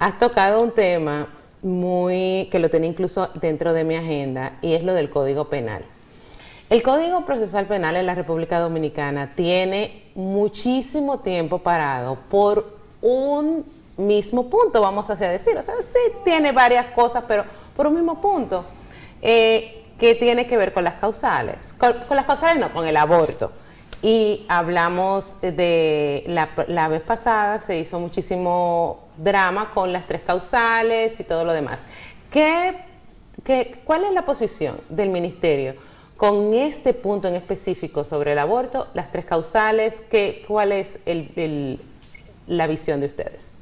Has 0.00 0.18
tocado 0.18 0.62
un 0.62 0.70
tema 0.70 1.28
muy 1.60 2.48
que 2.50 2.58
lo 2.58 2.70
tenía 2.70 2.88
incluso 2.88 3.28
dentro 3.34 3.74
de 3.74 3.84
mi 3.84 3.96
agenda 3.96 4.56
y 4.62 4.72
es 4.72 4.82
lo 4.82 4.94
del 4.94 5.10
Código 5.10 5.50
Penal. 5.50 5.84
El 6.70 6.82
Código 6.82 7.26
Procesal 7.26 7.66
Penal 7.66 7.96
en 7.96 8.06
la 8.06 8.14
República 8.14 8.58
Dominicana 8.60 9.34
tiene 9.34 10.10
muchísimo 10.14 11.18
tiempo 11.18 11.58
parado 11.58 12.16
por 12.30 12.78
un 13.02 13.66
mismo 13.98 14.48
punto, 14.48 14.80
vamos 14.80 15.10
a 15.10 15.16
decir. 15.16 15.54
O 15.58 15.62
sea, 15.62 15.74
sí 15.82 16.14
tiene 16.24 16.52
varias 16.52 16.86
cosas, 16.92 17.24
pero 17.28 17.44
por 17.76 17.86
un 17.86 17.96
mismo 17.96 18.22
punto, 18.22 18.64
eh, 19.20 19.84
que 19.98 20.14
tiene 20.14 20.46
que 20.46 20.56
ver 20.56 20.72
con 20.72 20.82
las 20.82 20.94
causales. 20.94 21.74
Con, 21.76 21.94
las 22.08 22.24
causales 22.24 22.58
no, 22.58 22.72
con 22.72 22.86
el 22.86 22.96
aborto. 22.96 23.52
Y 24.02 24.46
hablamos 24.48 25.36
de 25.42 26.24
la, 26.26 26.88
vez 26.88 27.02
pasada, 27.02 27.60
se 27.60 27.78
hizo 27.78 28.00
muchísimo 28.00 29.08
drama 29.18 29.70
con 29.72 29.92
las 29.92 30.06
tres 30.06 30.22
causales 30.22 31.20
y 31.20 31.24
todo 31.24 31.44
lo 31.44 31.52
demás. 31.52 31.80
¿Qué, 32.30 32.78
qué, 33.44 33.78
cuál 33.84 34.04
es 34.04 34.12
la 34.12 34.24
posición 34.24 34.80
del 34.88 35.10
ministerio 35.10 35.74
con 36.16 36.54
este 36.54 36.94
punto 36.94 37.28
en 37.28 37.34
específico 37.34 38.02
sobre 38.02 38.32
el 38.32 38.38
aborto, 38.38 38.88
las 38.94 39.12
tres 39.12 39.26
causales? 39.26 40.00
¿qué, 40.10 40.44
¿Cuál 40.48 40.72
es 40.72 41.00
el, 41.04 41.78
la 42.46 42.66
visión 42.66 43.00
de 43.00 43.06
ustedes? 43.06 43.56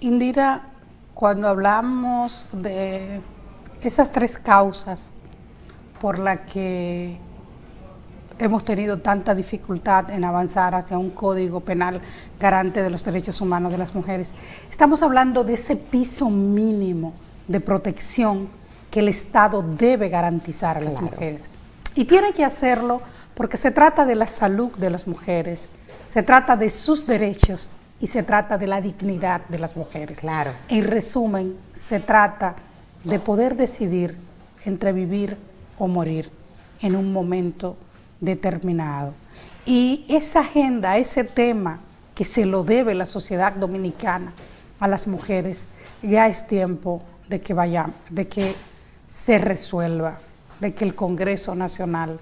Indira, 0.00 0.70
cuando 1.12 1.48
hablamos 1.48 2.48
de 2.52 3.20
esas 3.82 4.12
tres 4.12 4.38
causas 4.38 5.12
por 6.00 6.18
las 6.18 6.40
que 6.50 7.18
hemos 8.42 8.64
tenido 8.64 8.98
tanta 8.98 9.34
dificultad 9.34 10.10
en 10.10 10.24
avanzar 10.24 10.74
hacia 10.74 10.98
un 10.98 11.10
código 11.10 11.60
penal 11.60 12.00
garante 12.40 12.82
de 12.82 12.90
los 12.90 13.04
derechos 13.04 13.40
humanos 13.40 13.70
de 13.70 13.78
las 13.78 13.94
mujeres. 13.94 14.34
Estamos 14.70 15.02
hablando 15.02 15.44
de 15.44 15.54
ese 15.54 15.76
piso 15.76 16.28
mínimo 16.28 17.14
de 17.46 17.60
protección 17.60 18.48
que 18.90 19.00
el 19.00 19.08
Estado 19.08 19.62
debe 19.62 20.08
garantizar 20.08 20.76
a 20.76 20.80
las 20.80 21.00
mujeres. 21.00 21.48
Y 21.94 22.04
tiene 22.04 22.32
que 22.32 22.44
hacerlo 22.44 23.00
porque 23.34 23.56
se 23.56 23.70
trata 23.70 24.04
de 24.04 24.16
la 24.16 24.26
salud 24.26 24.72
de 24.76 24.90
las 24.90 25.06
mujeres, 25.06 25.68
se 26.06 26.22
trata 26.22 26.56
de 26.56 26.68
sus 26.68 27.06
derechos 27.06 27.70
y 28.00 28.08
se 28.08 28.22
trata 28.22 28.58
de 28.58 28.66
la 28.66 28.80
dignidad 28.80 29.42
de 29.48 29.58
las 29.58 29.76
mujeres. 29.76 30.20
Claro. 30.20 30.52
En 30.68 30.84
resumen, 30.84 31.56
se 31.72 32.00
trata 32.00 32.56
de 33.04 33.18
poder 33.18 33.56
decidir 33.56 34.16
entre 34.64 34.92
vivir 34.92 35.36
o 35.78 35.86
morir 35.86 36.30
en 36.80 36.96
un 36.96 37.12
momento 37.12 37.76
determinado. 38.22 39.12
Y 39.66 40.06
esa 40.08 40.40
agenda, 40.40 40.96
ese 40.96 41.24
tema 41.24 41.78
que 42.14 42.24
se 42.24 42.46
lo 42.46 42.64
debe 42.64 42.94
la 42.94 43.04
sociedad 43.04 43.52
dominicana 43.52 44.32
a 44.80 44.88
las 44.88 45.06
mujeres, 45.06 45.66
ya 46.02 46.28
es 46.28 46.46
tiempo 46.46 47.02
de 47.28 47.40
que 47.40 47.52
vayamos, 47.52 47.96
de 48.10 48.26
que 48.26 48.54
se 49.08 49.38
resuelva, 49.38 50.20
de 50.60 50.72
que 50.72 50.84
el 50.84 50.94
Congreso 50.94 51.54
Nacional, 51.54 52.18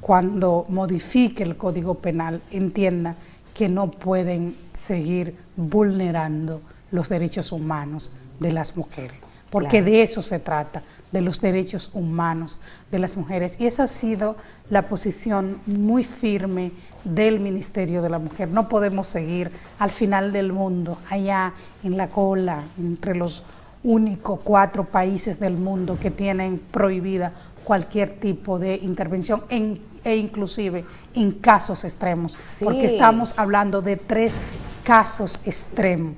cuando 0.00 0.64
modifique 0.68 1.42
el 1.42 1.56
Código 1.56 1.96
Penal, 1.96 2.40
entienda 2.50 3.16
que 3.52 3.68
no 3.68 3.90
pueden 3.90 4.56
seguir 4.72 5.36
vulnerando 5.56 6.62
los 6.90 7.08
derechos 7.08 7.52
humanos 7.52 8.12
de 8.38 8.52
las 8.52 8.76
mujeres 8.76 9.25
porque 9.50 9.82
de 9.82 10.02
eso 10.02 10.22
se 10.22 10.38
trata, 10.38 10.82
de 11.12 11.20
los 11.20 11.40
derechos 11.40 11.90
humanos 11.94 12.58
de 12.90 12.98
las 12.98 13.16
mujeres. 13.16 13.56
Y 13.60 13.66
esa 13.66 13.84
ha 13.84 13.86
sido 13.86 14.36
la 14.70 14.88
posición 14.88 15.60
muy 15.66 16.04
firme 16.04 16.72
del 17.04 17.40
Ministerio 17.40 18.02
de 18.02 18.10
la 18.10 18.18
Mujer. 18.18 18.48
No 18.48 18.68
podemos 18.68 19.06
seguir 19.06 19.52
al 19.78 19.90
final 19.90 20.32
del 20.32 20.52
mundo, 20.52 20.98
allá 21.08 21.54
en 21.84 21.96
la 21.96 22.08
cola, 22.08 22.64
entre 22.78 23.14
los 23.14 23.44
únicos 23.84 24.40
cuatro 24.42 24.84
países 24.84 25.38
del 25.38 25.58
mundo 25.58 25.96
que 26.00 26.10
tienen 26.10 26.58
prohibida 26.58 27.32
cualquier 27.62 28.18
tipo 28.18 28.58
de 28.58 28.74
intervención 28.76 29.44
e 29.48 30.16
inclusive 30.16 30.84
en 31.14 31.32
casos 31.32 31.84
extremos, 31.84 32.36
porque 32.62 32.86
estamos 32.86 33.34
hablando 33.36 33.82
de 33.82 33.96
tres 33.96 34.38
casos 34.82 35.40
extremos. 35.44 36.14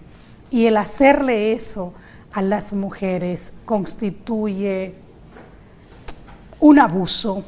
Y 0.50 0.64
el 0.64 0.78
hacerle 0.78 1.52
eso 1.52 1.92
a 2.32 2.42
las 2.42 2.72
mujeres 2.72 3.52
constituye 3.64 4.94
un 6.60 6.78
abuso 6.78 7.44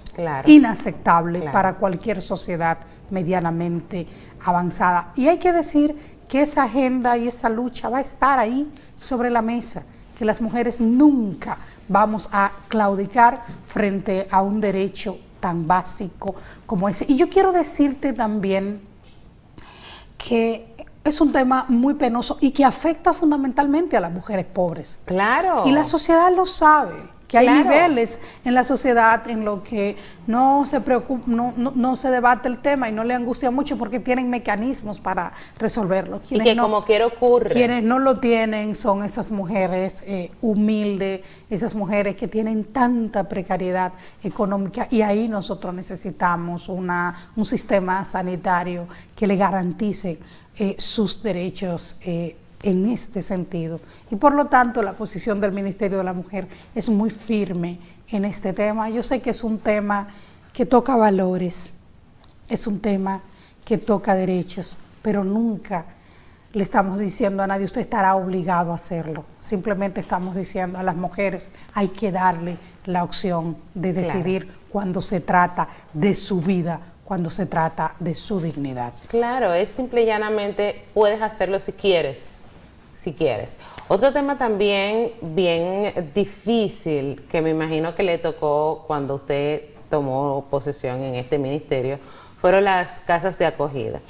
inaceptable 0.46 1.40
para 1.50 1.74
cualquier 1.74 2.20
sociedad 2.20 2.78
medianamente 3.10 4.06
avanzada. 4.44 5.12
Y 5.16 5.28
hay 5.28 5.38
que 5.38 5.52
decir 5.52 6.20
que 6.28 6.42
esa 6.42 6.64
agenda 6.64 7.18
y 7.18 7.26
esa 7.26 7.48
lucha 7.48 7.88
va 7.88 7.98
a 7.98 8.02
estar 8.02 8.38
ahí 8.38 8.70
sobre 8.96 9.30
la 9.30 9.42
mesa, 9.42 9.82
que 10.16 10.24
las 10.24 10.40
mujeres 10.40 10.80
nunca 10.80 11.58
vamos 11.88 12.28
a 12.32 12.52
claudicar 12.68 13.42
frente 13.66 14.28
a 14.30 14.42
un 14.42 14.60
derecho 14.60 15.18
tan 15.40 15.66
básico 15.66 16.36
como 16.66 16.88
ese. 16.88 17.04
Y 17.08 17.16
yo 17.16 17.28
quiero 17.28 17.50
decirte 17.50 18.12
también 18.12 18.80
que 20.16 20.79
es 21.04 21.20
un 21.20 21.32
tema 21.32 21.66
muy 21.68 21.94
penoso 21.94 22.38
y 22.40 22.50
que 22.50 22.64
afecta 22.64 23.12
fundamentalmente 23.12 23.96
a 23.96 24.00
las 24.00 24.12
mujeres 24.12 24.46
pobres. 24.46 24.98
Claro. 25.04 25.64
Y 25.66 25.72
la 25.72 25.84
sociedad 25.84 26.34
lo 26.34 26.46
sabe, 26.46 26.94
que 27.30 27.38
hay 27.38 27.48
niveles 27.48 28.18
en 28.44 28.54
la 28.54 28.64
sociedad 28.64 29.28
en 29.28 29.44
los 29.44 29.62
que 29.62 29.96
no 30.26 30.66
se 30.66 30.80
preocupa, 30.80 31.24
no, 31.26 31.96
se 31.96 32.10
debate 32.10 32.48
el 32.48 32.58
tema 32.58 32.88
y 32.88 32.92
no 32.92 33.04
le 33.04 33.14
angustia 33.14 33.52
mucho 33.52 33.78
porque 33.78 34.00
tienen 34.00 34.28
mecanismos 34.30 34.98
para 34.98 35.32
resolverlo. 35.56 36.20
y 36.28 36.40
que 36.40 36.56
como 36.56 36.84
quiera 36.84 37.06
ocurre. 37.06 37.50
Quienes 37.50 37.84
no 37.84 38.00
lo 38.00 38.18
tienen 38.18 38.74
son 38.74 39.04
esas 39.04 39.30
mujeres 39.30 40.02
eh, 40.08 40.32
humildes, 40.40 41.20
esas 41.48 41.76
mujeres 41.76 42.16
que 42.16 42.26
tienen 42.26 42.64
tanta 42.64 43.28
precariedad 43.28 43.92
económica 44.24 44.88
y 44.90 45.02
ahí 45.02 45.28
nosotros 45.28 45.72
necesitamos 45.72 46.68
una, 46.68 47.16
un 47.36 47.44
sistema 47.44 48.04
sanitario 48.04 48.88
que 49.14 49.28
le 49.28 49.36
garantice 49.36 50.18
eh, 50.56 50.74
sus 50.78 51.22
derechos 51.22 51.96
eh, 52.02 52.36
en 52.62 52.86
este 52.86 53.22
sentido. 53.22 53.80
Y 54.10 54.16
por 54.16 54.34
lo 54.34 54.46
tanto, 54.46 54.82
la 54.82 54.92
posición 54.92 55.40
del 55.40 55.52
Ministerio 55.52 55.98
de 55.98 56.04
la 56.04 56.12
Mujer 56.12 56.48
es 56.74 56.88
muy 56.88 57.10
firme 57.10 57.78
en 58.08 58.24
este 58.24 58.52
tema. 58.52 58.90
Yo 58.90 59.02
sé 59.02 59.20
que 59.20 59.30
es 59.30 59.44
un 59.44 59.58
tema 59.58 60.08
que 60.52 60.66
toca 60.66 60.96
valores, 60.96 61.74
es 62.48 62.66
un 62.66 62.80
tema 62.80 63.22
que 63.64 63.78
toca 63.78 64.14
derechos, 64.14 64.76
pero 65.02 65.24
nunca 65.24 65.86
le 66.52 66.64
estamos 66.64 66.98
diciendo 66.98 67.42
a 67.42 67.46
nadie, 67.46 67.64
usted 67.64 67.80
estará 67.80 68.16
obligado 68.16 68.72
a 68.72 68.74
hacerlo. 68.74 69.24
Simplemente 69.38 70.00
estamos 70.00 70.34
diciendo 70.34 70.78
a 70.78 70.82
las 70.82 70.96
mujeres, 70.96 71.50
hay 71.74 71.88
que 71.88 72.10
darle 72.10 72.58
la 72.86 73.04
opción 73.04 73.56
de 73.74 73.92
decidir 73.92 74.52
cuando 74.68 75.00
se 75.00 75.20
trata 75.20 75.68
de 75.92 76.14
su 76.14 76.40
vida 76.40 76.80
cuando 77.10 77.28
se 77.28 77.44
trata 77.44 77.96
de 77.98 78.14
su 78.14 78.38
dignidad. 78.38 78.92
Claro, 79.08 79.52
es 79.52 79.70
simple 79.70 80.02
y 80.02 80.06
llanamente 80.06 80.84
puedes 80.94 81.20
hacerlo 81.20 81.58
si 81.58 81.72
quieres, 81.72 82.42
si 82.92 83.14
quieres. 83.14 83.56
Otro 83.88 84.12
tema 84.12 84.38
también 84.38 85.14
bien 85.20 86.12
difícil 86.14 87.20
que 87.28 87.42
me 87.42 87.50
imagino 87.50 87.96
que 87.96 88.04
le 88.04 88.18
tocó 88.18 88.84
cuando 88.86 89.16
usted 89.16 89.70
tomó 89.90 90.46
posesión 90.48 91.02
en 91.02 91.16
este 91.16 91.36
ministerio 91.36 91.98
fueron 92.40 92.62
las 92.62 93.00
casas 93.00 93.36
de 93.38 93.46
acogida. 93.46 94.00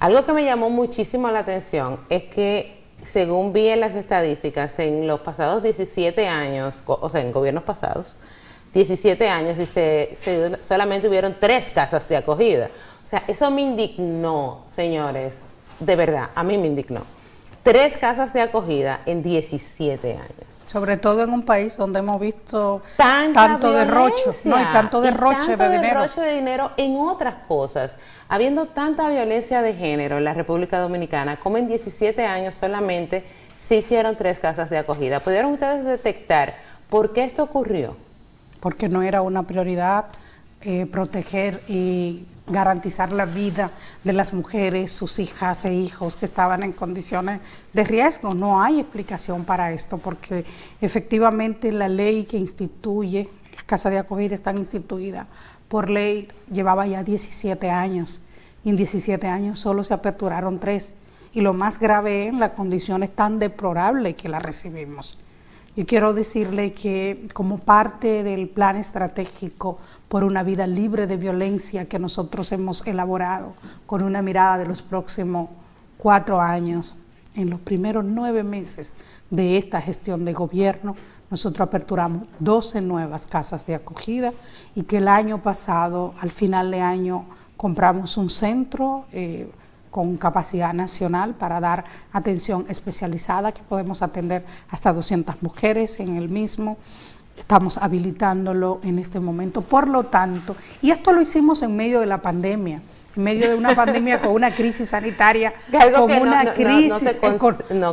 Algo 0.00 0.26
que 0.26 0.32
me 0.32 0.44
llamó 0.44 0.68
muchísimo 0.68 1.30
la 1.30 1.38
atención 1.38 2.00
es 2.08 2.24
que 2.24 2.82
según 3.04 3.52
vi 3.52 3.68
en 3.68 3.78
las 3.78 3.94
estadísticas, 3.94 4.80
en 4.80 5.06
los 5.06 5.20
pasados 5.20 5.62
17 5.62 6.26
años, 6.26 6.80
o 6.86 7.08
sea, 7.08 7.20
en 7.20 7.30
gobiernos 7.30 7.62
pasados, 7.62 8.16
17 8.72 9.28
años 9.28 9.58
y 9.58 9.66
se, 9.66 10.58
solamente 10.60 11.08
hubieron 11.08 11.36
tres 11.40 11.70
casas 11.70 12.08
de 12.08 12.16
acogida. 12.16 12.70
O 13.04 13.08
sea, 13.08 13.24
eso 13.26 13.50
me 13.50 13.62
indignó, 13.62 14.62
señores, 14.66 15.44
de 15.80 15.96
verdad, 15.96 16.30
a 16.34 16.42
mí 16.42 16.58
me 16.58 16.66
indignó. 16.66 17.02
Tres 17.62 17.96
casas 17.96 18.32
de 18.32 18.40
acogida 18.40 19.00
en 19.06 19.22
17 19.22 20.12
años. 20.12 20.62
Sobre 20.66 20.96
todo 20.96 21.24
en 21.24 21.32
un 21.32 21.42
país 21.42 21.76
donde 21.76 21.98
hemos 21.98 22.20
visto 22.20 22.82
tanto 22.96 23.72
derroche, 23.72 24.30
no, 24.44 24.60
y 24.60 24.64
tanto 24.64 25.00
derroche 25.00 25.56
de 25.56 25.68
dinero. 25.70 26.00
derroche 26.00 26.20
de 26.20 26.34
dinero 26.34 26.72
en 26.76 26.96
otras 26.96 27.36
cosas. 27.46 27.96
Habiendo 28.28 28.66
tanta 28.66 29.08
violencia 29.08 29.62
de 29.62 29.74
género 29.74 30.18
en 30.18 30.24
la 30.24 30.34
República 30.34 30.78
Dominicana, 30.78 31.38
como 31.38 31.56
en 31.56 31.68
17 31.68 32.24
años 32.24 32.54
solamente 32.54 33.24
se 33.56 33.76
hicieron 33.76 34.16
tres 34.16 34.38
casas 34.38 34.70
de 34.70 34.78
acogida. 34.78 35.20
¿Pudieron 35.20 35.52
ustedes 35.52 35.84
detectar 35.84 36.56
por 36.88 37.12
qué 37.12 37.24
esto 37.24 37.42
ocurrió? 37.42 37.96
Porque 38.60 38.88
no 38.88 39.02
era 39.02 39.22
una 39.22 39.44
prioridad 39.44 40.06
eh, 40.60 40.86
proteger 40.86 41.62
y 41.68 42.26
garantizar 42.48 43.12
la 43.12 43.26
vida 43.26 43.70
de 44.04 44.12
las 44.12 44.32
mujeres, 44.32 44.90
sus 44.90 45.18
hijas 45.18 45.64
e 45.64 45.74
hijos 45.74 46.16
que 46.16 46.24
estaban 46.24 46.62
en 46.62 46.72
condiciones 46.72 47.40
de 47.72 47.84
riesgo. 47.84 48.34
No 48.34 48.62
hay 48.62 48.80
explicación 48.80 49.44
para 49.44 49.72
esto, 49.72 49.98
porque 49.98 50.44
efectivamente 50.80 51.70
la 51.72 51.88
ley 51.88 52.24
que 52.24 52.38
instituye, 52.38 53.28
las 53.54 53.64
casas 53.64 53.92
de 53.92 53.98
acogida 53.98 54.34
están 54.34 54.58
instituidas 54.58 55.26
por 55.68 55.90
ley, 55.90 56.28
llevaba 56.50 56.86
ya 56.86 57.02
17 57.02 57.70
años, 57.70 58.22
y 58.64 58.70
en 58.70 58.76
17 58.76 59.26
años 59.26 59.58
solo 59.58 59.84
se 59.84 59.94
aperturaron 59.94 60.58
tres. 60.58 60.92
Y 61.32 61.42
lo 61.42 61.52
más 61.52 61.78
grave 61.78 62.28
es 62.28 62.34
las 62.34 62.52
condiciones 62.52 63.14
tan 63.14 63.38
deplorables 63.38 64.16
que 64.16 64.28
la 64.28 64.38
recibimos. 64.38 65.18
Yo 65.78 65.86
quiero 65.86 66.12
decirle 66.12 66.72
que 66.72 67.28
como 67.32 67.58
parte 67.58 68.24
del 68.24 68.48
plan 68.48 68.74
estratégico 68.74 69.78
por 70.08 70.24
una 70.24 70.42
vida 70.42 70.66
libre 70.66 71.06
de 71.06 71.16
violencia 71.16 71.84
que 71.84 72.00
nosotros 72.00 72.50
hemos 72.50 72.84
elaborado 72.84 73.54
con 73.86 74.02
una 74.02 74.20
mirada 74.20 74.58
de 74.58 74.66
los 74.66 74.82
próximos 74.82 75.50
cuatro 75.96 76.40
años, 76.40 76.96
en 77.36 77.48
los 77.48 77.60
primeros 77.60 78.04
nueve 78.04 78.42
meses 78.42 78.96
de 79.30 79.56
esta 79.56 79.80
gestión 79.80 80.24
de 80.24 80.32
gobierno, 80.32 80.96
nosotros 81.30 81.68
aperturamos 81.68 82.24
12 82.40 82.80
nuevas 82.80 83.28
casas 83.28 83.64
de 83.64 83.76
acogida 83.76 84.32
y 84.74 84.82
que 84.82 84.96
el 84.96 85.06
año 85.06 85.42
pasado, 85.42 86.12
al 86.18 86.32
final 86.32 86.72
de 86.72 86.80
año, 86.80 87.24
compramos 87.56 88.16
un 88.16 88.30
centro. 88.30 89.04
Eh, 89.12 89.48
con 89.90 90.16
capacidad 90.16 90.72
nacional 90.74 91.34
para 91.34 91.60
dar 91.60 91.84
atención 92.12 92.66
especializada, 92.68 93.52
que 93.52 93.62
podemos 93.62 94.02
atender 94.02 94.44
hasta 94.70 94.92
200 94.92 95.42
mujeres 95.42 96.00
en 96.00 96.16
el 96.16 96.28
mismo. 96.28 96.76
Estamos 97.36 97.78
habilitándolo 97.78 98.80
en 98.82 98.98
este 98.98 99.20
momento. 99.20 99.62
Por 99.62 99.88
lo 99.88 100.04
tanto, 100.04 100.56
y 100.82 100.90
esto 100.90 101.12
lo 101.12 101.20
hicimos 101.20 101.62
en 101.62 101.76
medio 101.76 102.00
de 102.00 102.06
la 102.06 102.20
pandemia 102.20 102.82
en 103.16 103.22
medio 103.22 103.48
de 103.48 103.54
una 103.54 103.74
pandemia 103.74 104.20
con 104.20 104.30
una 104.30 104.54
crisis 104.54 104.88
sanitaria, 104.90 105.52
con 105.94 106.10
una 106.12 106.52
crisis, 106.52 107.18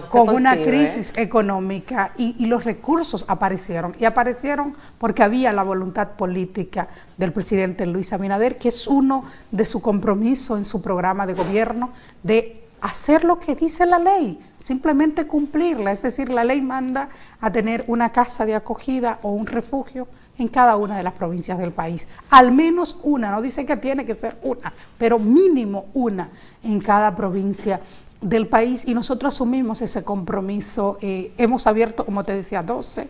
con 0.09 0.29
una 0.29 0.55
crisis 0.57 1.13
económica. 1.15 2.11
Y, 2.17 2.45
los 2.45 2.63
recursos 2.63 3.25
aparecieron. 3.27 3.95
Y 3.99 4.05
aparecieron 4.05 4.75
porque 4.97 5.23
había 5.23 5.51
la 5.51 5.63
voluntad 5.63 6.11
política 6.11 6.87
del 7.17 7.33
presidente 7.33 7.85
Luis 7.85 8.13
Abinader, 8.13 8.57
que 8.57 8.69
es 8.69 8.87
uno 8.87 9.25
de 9.51 9.65
su 9.65 9.81
compromiso 9.81 10.57
en 10.57 10.65
su 10.65 10.81
programa 10.81 11.25
de 11.25 11.33
gobierno 11.33 11.91
de 12.23 12.61
hacer 12.81 13.23
lo 13.23 13.39
que 13.39 13.55
dice 13.55 13.85
la 13.85 13.97
ley, 13.97 14.39
simplemente 14.57 15.25
cumplirla. 15.25 15.91
Es 15.91 16.03
decir, 16.03 16.29
la 16.29 16.43
ley 16.43 16.61
manda 16.61 17.09
a 17.41 17.51
tener 17.51 17.83
una 17.87 18.11
casa 18.11 18.45
de 18.45 18.53
acogida 18.53 19.19
o 19.23 19.31
un 19.31 19.47
refugio 19.47 20.07
en 20.37 20.47
cada 20.47 20.75
una 20.75 20.97
de 20.97 21.03
las 21.03 21.13
provincias 21.13 21.57
del 21.57 21.71
país. 21.71 22.07
Al 22.29 22.51
menos 22.51 22.99
una, 23.03 23.31
no 23.31 23.41
dice 23.41 23.65
que 23.65 23.77
tiene 23.77 24.05
que 24.05 24.15
ser 24.15 24.37
una, 24.43 24.73
pero 24.97 25.19
mínimo 25.19 25.85
una 25.93 26.29
en 26.63 26.79
cada 26.79 27.15
provincia 27.15 27.81
del 28.21 28.47
país 28.47 28.85
y 28.85 28.93
nosotros 28.93 29.35
asumimos 29.35 29.81
ese 29.81 30.03
compromiso. 30.03 30.97
Eh, 31.01 31.31
hemos 31.37 31.67
abierto, 31.67 32.05
como 32.05 32.23
te 32.23 32.33
decía, 32.33 32.63
12, 32.63 33.07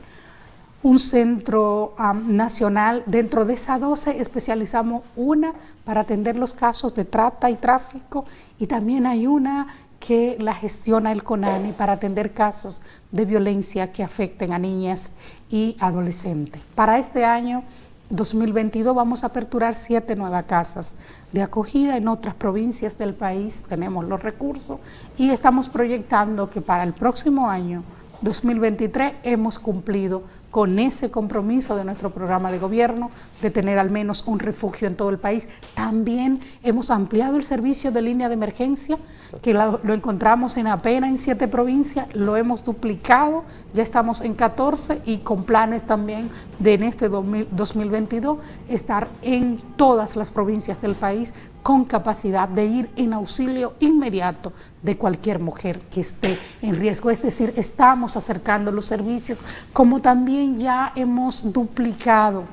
un 0.84 1.00
centro 1.00 1.96
nacional. 2.28 3.02
Dentro 3.08 3.44
de 3.46 3.54
esa 3.54 3.80
12 3.80 4.20
especializamos 4.22 5.04
una 5.16 5.54
para 5.84 6.02
atender 6.02 6.38
los 6.38 6.54
casos 6.54 6.94
de 6.94 7.06
trata 7.06 7.50
y 7.50 7.56
tráfico 7.56 8.26
y 8.60 8.68
también 8.68 9.08
hay 9.08 9.26
una 9.26 9.68
que 10.06 10.38
la 10.40 10.54
gestiona 10.54 11.12
el 11.12 11.24
CONANI 11.24 11.72
para 11.72 11.94
atender 11.94 12.34
casos 12.34 12.82
de 13.12 13.26
violencia 13.26 13.92
que 13.92 14.04
afecten 14.04 14.54
a 14.54 14.60
niñas 14.60 15.12
y 15.50 15.76
adolescentes. 15.80 16.62
Para 16.76 17.00
este 17.00 17.26
año 17.26 17.64
2022 18.12 18.96
vamos 18.96 19.24
a 19.24 19.28
aperturar 19.28 19.76
siete 19.76 20.16
nuevas 20.16 20.46
casas 20.46 20.94
de 21.32 21.42
acogida 21.42 21.98
en 21.98 22.08
otras 22.08 22.36
provincias 22.36 23.00
del 23.00 23.16
país, 23.16 23.64
tenemos 23.68 24.06
los 24.06 24.22
recursos 24.22 24.80
y 25.18 25.32
estamos 25.32 25.70
proyectando 25.70 26.52
que 26.52 26.62
para 26.62 26.84
el 26.84 26.94
próximo 26.94 27.50
año 27.50 27.84
2023 28.22 29.14
hemos 29.24 29.58
cumplido 29.58 30.24
con 30.56 30.80
ese 30.80 31.12
compromiso 31.12 31.76
de 31.76 31.84
nuestro 31.84 32.12
programa 32.12 32.50
de 32.50 32.60
gobierno 32.60 33.12
de 33.42 33.52
tener 33.52 33.78
al 33.78 33.92
menos 33.92 34.24
un 34.26 34.40
refugio 34.40 34.88
en 34.88 34.96
todo 34.96 35.10
el 35.10 35.18
país. 35.18 35.50
También 35.74 36.40
hemos 36.64 36.92
ampliado 36.92 37.36
el 37.36 37.44
servicio 37.44 37.92
de 37.92 38.02
línea 38.02 38.30
de 38.30 38.36
emergencia, 38.36 38.98
que 39.42 39.54
lo, 39.54 39.82
encontramos 39.94 40.56
en 40.56 40.68
apenas 40.68 41.10
en 41.10 41.18
siete 41.18 41.50
provincias, 41.50 42.08
lo 42.16 42.38
hemos 42.38 42.64
duplicado, 42.64 43.44
ya 43.74 43.84
estamos 43.84 44.22
en 44.22 44.34
14 44.34 45.02
y 45.06 45.18
con 45.18 45.44
planes 45.44 45.86
también 45.86 46.30
de 46.60 46.76
en 46.76 46.84
este 46.84 47.10
2022 47.10 48.38
estar 48.70 49.10
en 49.24 49.58
todas 49.76 50.16
las 50.16 50.32
provincias 50.32 50.82
del 50.82 50.96
país 50.96 51.34
con 51.66 51.84
capacidad 51.86 52.48
de 52.48 52.64
ir 52.64 52.92
en 52.96 53.12
auxilio 53.12 53.74
inmediato 53.80 54.54
de 54.84 55.00
cualquier 55.00 55.40
mujer 55.40 55.80
que 55.90 56.02
esté 56.02 56.38
en 56.62 56.76
riesgo. 56.76 57.10
Es 57.10 57.24
decir, 57.24 57.56
estamos 57.58 58.16
acercando 58.16 58.72
los 58.72 58.86
servicios, 58.86 59.42
como 59.74 60.00
también 60.00 60.60
ya 60.60 60.94
hemos 60.96 61.52
duplicado 61.52 62.44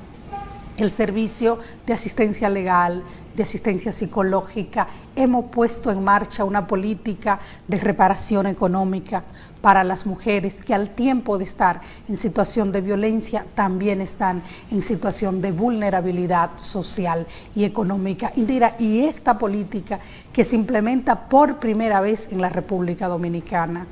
el 0.77 0.89
servicio 0.89 1.59
de 1.85 1.93
asistencia 1.93 2.49
legal, 2.49 3.03
de 3.35 3.43
asistencia 3.43 3.91
psicológica, 3.91 4.87
hemos 5.15 5.45
puesto 5.45 5.91
en 5.91 6.03
marcha 6.03 6.43
una 6.43 6.67
política 6.67 7.39
de 7.67 7.77
reparación 7.77 8.47
económica 8.47 9.23
para 9.61 9.83
las 9.83 10.05
mujeres 10.05 10.59
que 10.59 10.73
al 10.73 10.89
tiempo 10.89 11.37
de 11.37 11.45
estar 11.45 11.81
en 12.09 12.17
situación 12.17 12.71
de 12.71 12.81
violencia 12.81 13.45
también 13.55 14.01
están 14.01 14.43
en 14.69 14.81
situación 14.81 15.41
de 15.41 15.51
vulnerabilidad 15.51 16.51
social 16.57 17.25
y 17.55 17.63
económica. 17.63 18.33
Indira, 18.35 18.75
y 18.77 19.05
esta 19.05 19.37
política 19.37 19.99
que 20.33 20.43
se 20.43 20.55
implementa 20.55 21.29
por 21.29 21.59
primera 21.59 22.01
vez 22.01 22.29
en 22.31 22.41
la 22.41 22.49
República 22.49 23.07
Dominicana 23.07 23.87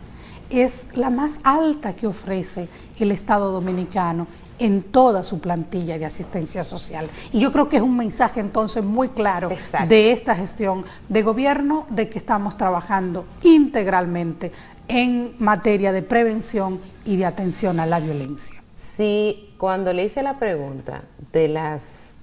es 0.49 0.88
la 0.95 1.10
más 1.10 1.39
alta 1.43 1.93
que 1.93 2.08
ofrece 2.08 2.67
el 2.99 3.12
Estado 3.12 3.51
dominicano 3.51 4.27
en 4.62 4.84
toda 4.84 5.24
su 5.24 5.39
plantilla 5.39 5.97
de 5.97 6.06
asistencia 6.06 6.63
social. 6.63 7.10
Y 7.34 7.39
yo 7.39 7.52
creo 7.52 7.67
que 7.67 7.78
es 7.78 7.82
un 7.82 7.97
mensaje 7.97 8.39
entonces 8.39 8.84
muy 8.84 9.10
claro 9.10 9.50
de 9.88 10.12
esta 10.12 10.36
gestión 10.36 10.86
de 11.10 11.24
gobierno, 11.24 11.88
de 11.89 12.10
que 12.10 12.19
estamos 12.19 12.58
trabajando 12.58 13.26
integralmente 13.41 14.52
en 14.88 15.36
materia 15.39 15.91
de 15.91 16.04
prevención 16.04 16.80
y 17.06 17.17
de 17.17 17.26
atención 17.26 17.80
a 17.80 17.88
la 17.88 18.00
violencia. 18.00 18.62
Sí, 18.76 19.54
cuando 19.58 19.93
le 19.93 20.06
hice 20.06 20.21
la 20.21 20.38
pregunta 20.38 21.04
de 21.32 21.47
las 21.47 22.13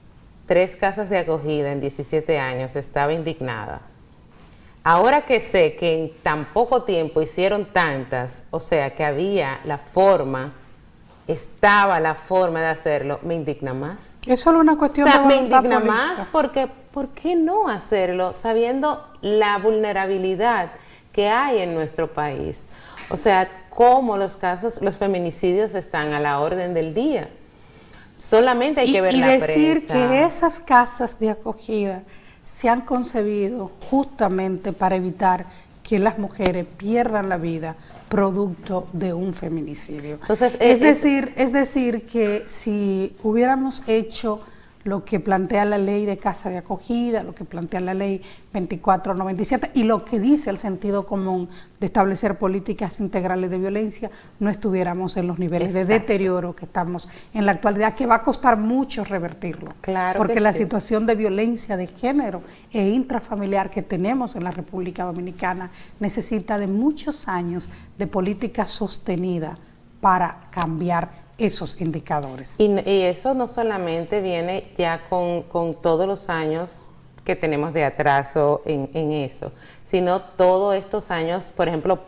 tres 0.47 0.77
casas 0.77 1.11
de 1.11 1.19
acogida 1.19 1.73
en 1.73 1.81
17 1.81 2.39
años, 2.39 2.77
estaba 2.77 3.13
indignada. 3.13 3.81
Ahora 4.85 5.23
que 5.23 5.41
sé 5.41 5.75
que 5.75 6.05
en 6.05 6.13
tan 6.23 6.53
poco 6.53 6.85
tiempo 6.85 7.21
hicieron 7.21 7.67
tantas, 7.73 8.45
o 8.51 8.61
sea 8.61 8.95
que 8.95 9.05
había 9.05 9.61
la 9.65 9.79
forma 9.79 10.53
estaba 11.29 12.01
la 12.01 12.15
forma 12.15 12.61
de 12.61 12.69
hacerlo, 12.69 13.21
me 13.23 13.35
indigna 13.35 13.75
más. 13.75 14.17
Es 14.27 14.41
solo 14.41 14.61
una 14.61 14.77
cuestión 14.77 15.07
o 15.07 15.13
sea, 15.13 15.23
me 15.23 15.37
indigna 15.37 15.79
más 15.79 16.27
porque, 16.33 16.69
¿por 16.91 17.09
qué 17.09 17.37
no 17.37 17.69
hacerlo 17.69 18.35
sabiendo 18.35 19.07
la 19.21 19.59
vulnerabilidad 19.59 20.71
que 21.13 21.29
hay 21.29 21.59
en 21.59 21.75
nuestro 21.75 22.09
país? 22.09 22.67
O 23.11 23.17
sea, 23.19 23.49
cómo 23.69 24.17
los 24.17 24.37
casos, 24.37 24.81
los 24.81 24.97
feminicidios 24.97 25.75
están 25.75 26.13
a 26.15 26.21
la 26.21 26.41
orden 26.41 26.73
del 26.73 26.95
día. 26.95 27.29
Solamente 28.17 28.81
hay 28.81 28.93
que 28.93 29.01
ver 29.03 29.15
y 29.15 29.21
la 29.21 29.29
decir 29.29 29.87
que 29.87 30.25
esas 30.25 30.59
casas 30.59 31.21
de 31.21 31.31
acogida 31.31 32.03
se 32.43 32.71
han 32.71 32.81
concebido 32.81 33.71
justamente 33.91 34.73
para 34.73 34.97
evitar 34.97 35.47
que 35.89 35.99
las 35.99 36.19
mujeres 36.19 36.67
pierdan 36.77 37.31
la 37.31 37.39
vida 37.39 37.75
producto 38.11 38.89
de 38.93 39.15
un 39.15 39.33
feminicidio. 39.33 40.19
Entonces, 40.21 40.55
es, 40.61 40.81
decir, 40.81 41.33
es 41.37 41.51
decir, 41.53 42.05
que 42.05 42.45
si 42.47 43.17
hubiéramos 43.23 43.83
hecho 43.87 44.43
lo 44.85 45.05
que 45.05 45.21
plantea 45.21 45.65
la 45.65 45.79
ley 45.79 46.07
de 46.07 46.19
casa 46.19 46.51
de 46.51 46.59
acogida, 46.59 47.23
lo 47.23 47.35
que 47.35 47.45
plantea 47.45 47.81
la 47.81 47.95
ley 47.95 48.23
2497 48.53 49.73
y 49.75 49.85
lo 49.85 50.05
que 50.05 50.21
dice 50.21 50.51
el 50.51 50.59
sentido 50.59 51.05
común 51.05 51.49
de 51.81 51.87
establecer 51.87 52.39
políticas 52.39 53.01
integrales 53.01 53.51
de 53.51 53.59
violencia, 53.59 54.11
no 54.39 54.51
estuviéramos 54.51 55.17
en 55.17 55.27
los 55.27 55.39
niveles 55.39 55.75
de 55.75 55.85
deterioro 55.85 56.55
que 56.55 56.65
estamos 56.65 57.09
en 57.35 57.47
la 57.47 57.53
actualidad, 57.53 57.95
que 57.95 58.07
va 58.07 58.17
a 58.17 58.23
costar 58.23 58.57
mucho 58.57 59.05
revertirlo. 59.05 59.73
Claro. 59.81 60.19
Porque 60.19 60.41
la 60.41 60.53
situación 60.53 61.07
de 61.07 61.15
violencia 61.15 61.77
de 61.77 61.87
género 61.87 62.43
e 62.73 62.89
intrafamiliar 62.89 63.71
que 63.71 63.83
tenemos 63.83 64.37
en 64.37 64.45
la 64.45 64.51
República 64.51 65.05
Dominicana 65.05 65.71
necesita 66.01 66.59
de 66.59 66.67
muchos 66.67 67.29
años 67.29 67.69
de 67.99 68.07
política 68.07 68.67
sostenida 68.67 69.59
para 70.01 70.49
cambiar 70.51 71.28
esos 71.39 71.81
indicadores. 71.81 72.59
Y, 72.59 72.77
eso 73.03 73.33
no 73.33 73.49
solamente 73.49 74.21
viene 74.21 74.73
ya 74.77 75.09
con, 75.09 75.45
todos 75.81 76.07
los 76.07 76.29
años 76.29 76.91
que 77.25 77.37
tenemos 77.37 77.73
de 77.73 77.85
atraso 77.85 78.63
en, 78.65 79.13
eso, 79.13 79.53
sino 79.85 80.21
todos 80.21 80.75
estos 80.75 81.11
años, 81.11 81.53
por 81.55 81.69
ejemplo, 81.69 82.01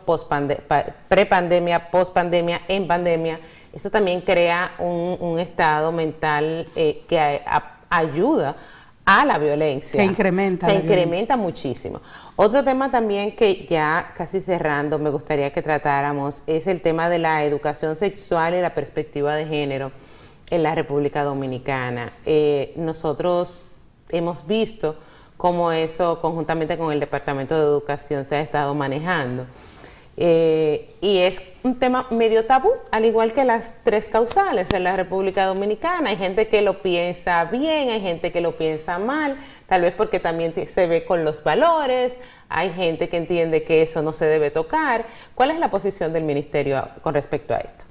pre-pandemia, 1.07 1.91
post-pandemia, 1.91 2.61
en 2.67 2.87
pandemia, 2.87 3.39
eso 3.71 3.89
también 3.89 4.21
crea 4.21 4.73
un, 4.79 5.39
estado 5.39 5.91
mental 5.91 6.67
eh, 6.75 7.03
que 7.07 7.41
ayuda 7.89 8.49
a 8.49 8.55
la 9.05 9.37
violencia. 9.37 9.99
Se 9.99 10.05
incrementa. 10.05 10.67
Se 10.67 10.75
incrementa 10.75 11.35
muchísimo. 11.35 12.01
Otro 12.35 12.63
tema 12.63 12.91
también 12.91 13.35
que 13.35 13.65
ya 13.69 14.13
casi 14.15 14.39
cerrando 14.39 14.99
me 14.99 15.09
gustaría 15.09 15.51
que 15.51 15.61
tratáramos 15.61 16.43
es 16.47 16.67
el 16.67 16.81
tema 16.81 17.09
de 17.09 17.19
la 17.19 17.43
educación 17.43 17.95
sexual 17.95 18.53
y 18.53 18.61
la 18.61 18.73
perspectiva 18.73 19.35
de 19.35 19.45
género 19.45 19.91
en 20.49 20.63
la 20.63 20.75
República 20.75 21.23
Dominicana. 21.23 22.13
Eh, 22.25 22.73
nosotros 22.75 23.71
hemos 24.09 24.45
visto 24.47 24.95
cómo 25.37 25.71
eso 25.71 26.19
conjuntamente 26.21 26.77
con 26.77 26.91
el 26.91 26.99
Departamento 26.99 27.55
de 27.55 27.61
Educación 27.61 28.25
se 28.25 28.35
ha 28.35 28.41
estado 28.41 28.73
manejando. 28.75 29.45
Eh, 30.17 30.93
y 30.99 31.19
es 31.19 31.41
un 31.63 31.79
tema 31.79 32.05
medio 32.11 32.45
tabú, 32.45 32.69
al 32.91 33.05
igual 33.05 33.33
que 33.33 33.45
las 33.45 33.75
tres 33.83 34.09
causales 34.09 34.69
en 34.71 34.83
la 34.83 34.95
República 34.95 35.45
Dominicana. 35.45 36.09
Hay 36.09 36.17
gente 36.17 36.47
que 36.47 36.61
lo 36.61 36.81
piensa 36.81 37.45
bien, 37.45 37.89
hay 37.89 38.01
gente 38.01 38.31
que 38.31 38.41
lo 38.41 38.57
piensa 38.57 38.99
mal, 38.99 39.37
tal 39.67 39.81
vez 39.81 39.93
porque 39.93 40.19
también 40.19 40.53
se 40.67 40.87
ve 40.87 41.05
con 41.05 41.23
los 41.23 41.43
valores, 41.43 42.19
hay 42.49 42.71
gente 42.73 43.09
que 43.09 43.17
entiende 43.17 43.63
que 43.63 43.81
eso 43.81 44.01
no 44.01 44.11
se 44.11 44.25
debe 44.25 44.51
tocar. 44.51 45.05
¿Cuál 45.33 45.51
es 45.51 45.59
la 45.59 45.71
posición 45.71 46.11
del 46.13 46.23
Ministerio 46.23 46.89
con 47.01 47.13
respecto 47.13 47.53
a 47.53 47.57
esto? 47.57 47.85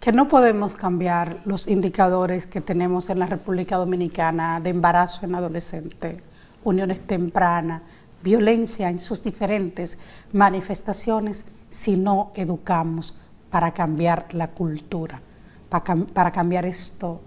Que 0.00 0.12
no 0.12 0.28
podemos 0.28 0.74
cambiar 0.74 1.38
los 1.44 1.66
indicadores 1.66 2.46
que 2.46 2.60
tenemos 2.60 3.10
en 3.10 3.18
la 3.18 3.26
República 3.26 3.76
Dominicana 3.76 4.60
de 4.60 4.70
embarazo 4.70 5.24
en 5.24 5.34
adolescente, 5.34 6.20
uniones 6.62 7.00
tempranas, 7.06 7.82
violencia 8.22 8.88
en 8.88 8.98
sus 8.98 9.22
diferentes 9.22 9.98
manifestaciones 10.32 11.44
si 11.70 11.96
no 11.96 12.32
educamos 12.34 13.16
para 13.50 13.72
cambiar 13.72 14.26
la 14.32 14.50
cultura, 14.50 15.20
para, 15.68 16.32
cambiar 16.32 16.64
esto 16.66 17.20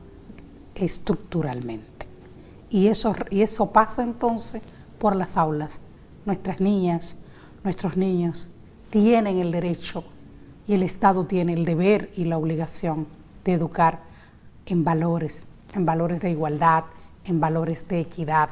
estructuralmente. 0.76 2.08
Y 2.70 2.88
eso, 2.88 3.16
y 3.30 3.42
eso 3.42 3.72
pasa 3.72 4.04
entonces 4.04 4.62
por 5.00 5.16
las 5.16 5.38
aulas. 5.38 5.80
Nuestras 6.26 6.60
niñas, 6.60 7.16
nuestros 7.64 7.98
niños 7.98 8.50
tienen 8.90 9.40
el 9.40 9.52
derecho 9.52 10.04
y 10.68 10.74
el 10.74 10.84
Estado 10.84 11.26
tiene 11.26 11.54
el 11.54 11.66
deber 11.66 12.12
y 12.16 12.26
la 12.26 12.38
obligación 12.38 13.08
de 13.44 13.54
educar 13.54 14.02
en 14.66 14.84
valores, 14.84 15.48
en 15.74 15.86
valores 15.86 16.22
de 16.22 16.30
igualdad, 16.30 16.84
en 17.26 17.40
valores 17.40 17.88
de 17.88 18.02
equidad, 18.02 18.50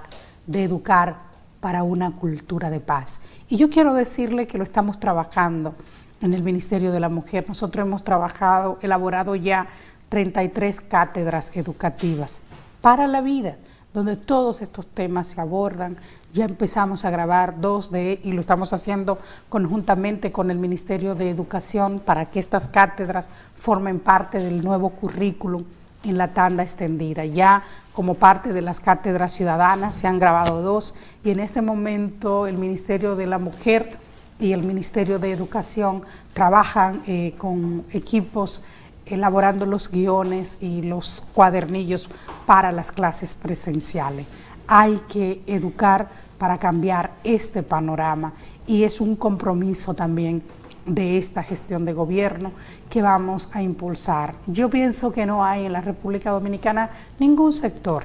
de 0.48 0.64
educar 0.64 1.27
para 1.68 1.84
una 1.84 2.12
cultura 2.12 2.70
de 2.70 2.80
paz. 2.80 3.20
Y 3.50 3.58
yo 3.58 3.70
quiero 3.70 3.94
decirle 3.94 4.48
que 4.48 4.58
lo 4.58 4.64
estamos 4.64 5.02
trabajando 5.02 5.76
en 6.22 6.34
el 6.34 6.42
Ministerio 6.42 6.94
de 6.94 7.02
la 7.02 7.10
Mujer. 7.10 7.44
Nosotros 7.46 7.86
hemos 7.86 8.06
trabajado, 8.06 8.80
elaborado 8.82 9.36
ya 9.36 9.68
33 10.08 10.80
cátedras 10.80 11.52
educativas 11.56 12.40
para 12.80 13.06
la 13.06 13.20
vida, 13.20 13.58
donde 13.94 14.16
todos 14.16 14.62
estos 14.62 14.88
temas 14.88 15.28
se 15.28 15.42
abordan. 15.42 15.98
Ya 16.32 16.46
empezamos 16.46 17.04
a 17.04 17.10
grabar 17.10 17.60
dos 17.60 17.92
de, 17.92 18.22
y 18.24 18.32
lo 18.32 18.40
estamos 18.40 18.72
haciendo 18.72 19.20
conjuntamente 19.50 20.32
con 20.32 20.50
el 20.52 20.60
Ministerio 20.60 21.16
de 21.16 21.30
Educación 21.30 22.00
para 22.00 22.32
que 22.32 22.40
estas 22.40 22.70
cátedras 22.70 23.30
formen 23.56 24.00
parte 24.00 24.40
del 24.40 24.64
nuevo 24.64 24.92
currículum 24.92 25.66
en 26.04 26.18
la 26.18 26.34
tanda 26.34 26.64
extendida. 26.64 27.26
Ya 27.26 27.64
como 27.94 28.16
parte 28.16 28.54
de 28.54 28.62
las 28.62 28.80
cátedras 28.80 29.34
ciudadanas 29.34 29.96
se 29.96 30.08
han 30.08 30.20
grabado 30.20 30.62
dos 30.62 30.96
y 31.24 31.32
en 31.32 31.40
este 31.40 31.62
momento 31.62 32.48
el 32.48 32.58
Ministerio 32.58 33.16
de 33.16 33.28
la 33.28 33.40
Mujer 33.40 33.98
y 34.40 34.52
el 34.52 34.64
Ministerio 34.64 35.20
de 35.20 35.32
Educación 35.32 36.04
trabajan 36.34 37.02
eh, 37.08 37.34
con 37.38 37.86
equipos 37.92 38.62
elaborando 39.06 39.66
los 39.66 39.90
guiones 39.90 40.58
y 40.62 40.82
los 40.82 41.24
cuadernillos 41.34 42.10
para 42.46 42.72
las 42.72 42.92
clases 42.92 43.34
presenciales. 43.34 44.26
Hay 44.68 45.02
que 45.08 45.42
educar 45.48 46.10
para 46.38 46.58
cambiar 46.60 47.14
este 47.24 47.64
panorama 47.64 48.34
y 48.68 48.84
es 48.84 49.02
un 49.02 49.16
compromiso 49.16 49.94
también 49.94 50.44
de 50.88 51.18
esta 51.18 51.44
gestión 51.44 51.86
de 51.86 51.94
gobierno 51.94 52.52
que 52.90 53.02
vamos 53.02 53.50
a 53.52 53.62
impulsar. 53.62 54.36
Yo 54.48 54.70
pienso 54.70 55.12
que 55.12 55.26
no 55.26 55.44
hay 55.44 55.66
en 55.66 55.74
la 55.74 55.82
República 55.82 56.32
Dominicana 56.32 56.90
ningún 57.20 57.54
sector 57.54 58.04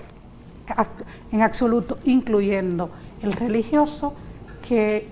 en 1.30 1.42
absoluto, 1.42 1.98
incluyendo 2.04 2.90
el 3.22 3.32
religioso, 3.32 4.14
que 4.66 5.08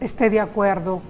esté 0.00 0.30
de 0.30 0.40
acuerdo 0.40 1.02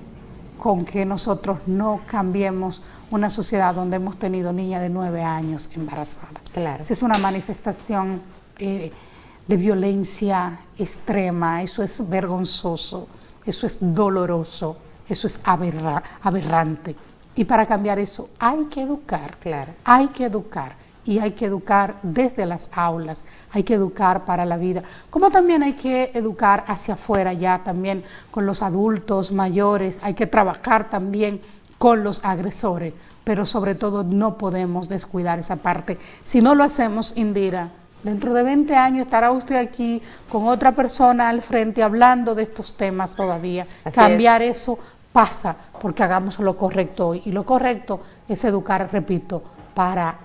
con 0.58 0.84
que 0.84 1.04
nosotros 1.04 1.60
no 1.66 2.00
cambiemos 2.06 2.82
una 3.10 3.30
sociedad 3.30 3.74
donde 3.74 3.96
hemos 3.96 4.18
tenido 4.18 4.52
niña 4.52 4.80
de 4.80 4.88
nueve 4.88 5.22
años 5.22 5.70
embarazada. 5.74 6.40
Claro. 6.52 6.80
Esa 6.80 6.92
es 6.92 7.02
una 7.02 7.18
manifestación 7.18 8.22
eh, 8.58 8.90
de 9.46 9.56
violencia 9.56 10.60
extrema, 10.78 11.62
eso 11.62 11.82
es 11.82 12.08
vergonzoso, 12.08 13.08
eso 13.44 13.66
es 13.66 13.78
doloroso, 13.80 14.78
eso 15.08 15.26
es 15.26 15.40
aberrante. 15.44 16.96
Y 17.36 17.44
para 17.44 17.66
cambiar 17.66 17.98
eso 17.98 18.28
hay 18.38 18.64
que 18.66 18.82
educar, 18.82 19.36
claro. 19.38 19.72
hay 19.84 20.08
que 20.08 20.24
educar 20.24 20.76
y 21.04 21.18
hay 21.18 21.32
que 21.32 21.46
educar 21.46 21.96
desde 22.02 22.46
las 22.46 22.70
aulas, 22.72 23.24
hay 23.52 23.62
que 23.62 23.74
educar 23.74 24.24
para 24.24 24.44
la 24.46 24.56
vida, 24.56 24.82
como 25.10 25.30
también 25.30 25.62
hay 25.62 25.74
que 25.74 26.10
educar 26.14 26.64
hacia 26.66 26.94
afuera 26.94 27.32
ya 27.32 27.62
también 27.62 28.04
con 28.30 28.46
los 28.46 28.62
adultos 28.62 29.32
mayores, 29.32 30.00
hay 30.02 30.14
que 30.14 30.26
trabajar 30.26 30.88
también 30.88 31.40
con 31.78 32.04
los 32.04 32.24
agresores, 32.24 32.94
pero 33.24 33.44
sobre 33.44 33.74
todo 33.74 34.04
no 34.04 34.38
podemos 34.38 34.88
descuidar 34.88 35.38
esa 35.38 35.56
parte. 35.56 35.98
Si 36.24 36.40
no 36.40 36.54
lo 36.54 36.64
hacemos, 36.64 37.12
Indira, 37.16 37.70
dentro 38.02 38.32
de 38.34 38.42
20 38.42 38.74
años 38.76 39.06
estará 39.06 39.32
usted 39.32 39.56
aquí 39.56 40.00
con 40.30 40.46
otra 40.46 40.72
persona 40.72 41.28
al 41.28 41.42
frente 41.42 41.82
hablando 41.82 42.34
de 42.34 42.44
estos 42.44 42.74
temas 42.74 43.16
todavía. 43.16 43.66
Cambiar 43.94 44.42
eso 44.42 44.78
pasa 45.14 45.56
porque 45.80 46.02
hagamos 46.02 46.40
lo 46.40 46.56
correcto 46.56 47.10
hoy. 47.10 47.22
Y 47.24 47.30
lo 47.30 47.46
correcto 47.46 48.00
es 48.28 48.42
educar, 48.44 48.88
repito, 48.92 49.44
para 49.72 50.18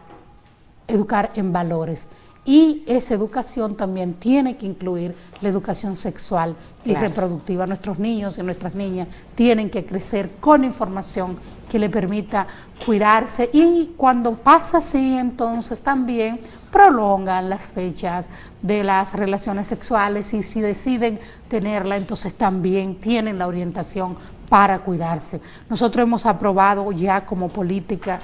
educar 0.88 1.30
en 1.36 1.54
valores. 1.54 2.08
Y 2.44 2.84
esa 2.88 3.14
educación 3.14 3.78
también 3.78 4.16
tiene 4.16 4.58
que 4.58 4.66
incluir 4.66 5.14
la 5.42 5.50
educación 5.50 5.96
sexual 5.96 6.56
y 6.84 6.96
reproductiva. 6.96 7.68
Nuestros 7.68 8.00
niños 8.00 8.40
y 8.40 8.42
nuestras 8.42 8.74
niñas 8.74 9.08
tienen 9.36 9.70
que 9.70 9.86
crecer 9.86 10.32
con 10.40 10.64
información 10.64 11.38
que 11.70 11.78
le 11.78 11.92
permita 11.92 12.48
cuidarse 12.84 13.52
y 13.54 13.94
cuando 13.96 14.34
pasa 14.34 14.80
así, 14.80 15.16
entonces 15.16 15.84
también 15.84 16.40
prolongan 16.72 17.50
las 17.50 17.68
fechas 17.68 18.30
de 18.64 18.84
las 18.84 19.14
relaciones 19.14 19.68
sexuales 19.68 20.34
y 20.34 20.42
si 20.42 20.62
deciden 20.62 21.20
tenerla, 21.48 21.98
entonces 21.98 22.34
también 22.34 22.96
tienen 22.96 23.38
la 23.38 23.46
orientación 23.46 24.18
para 24.50 24.80
cuidarse. 24.80 25.40
Nosotros 25.70 26.04
hemos 26.04 26.26
aprobado 26.26 26.92
ya 26.92 27.26
como 27.26 27.50
política 27.50 28.20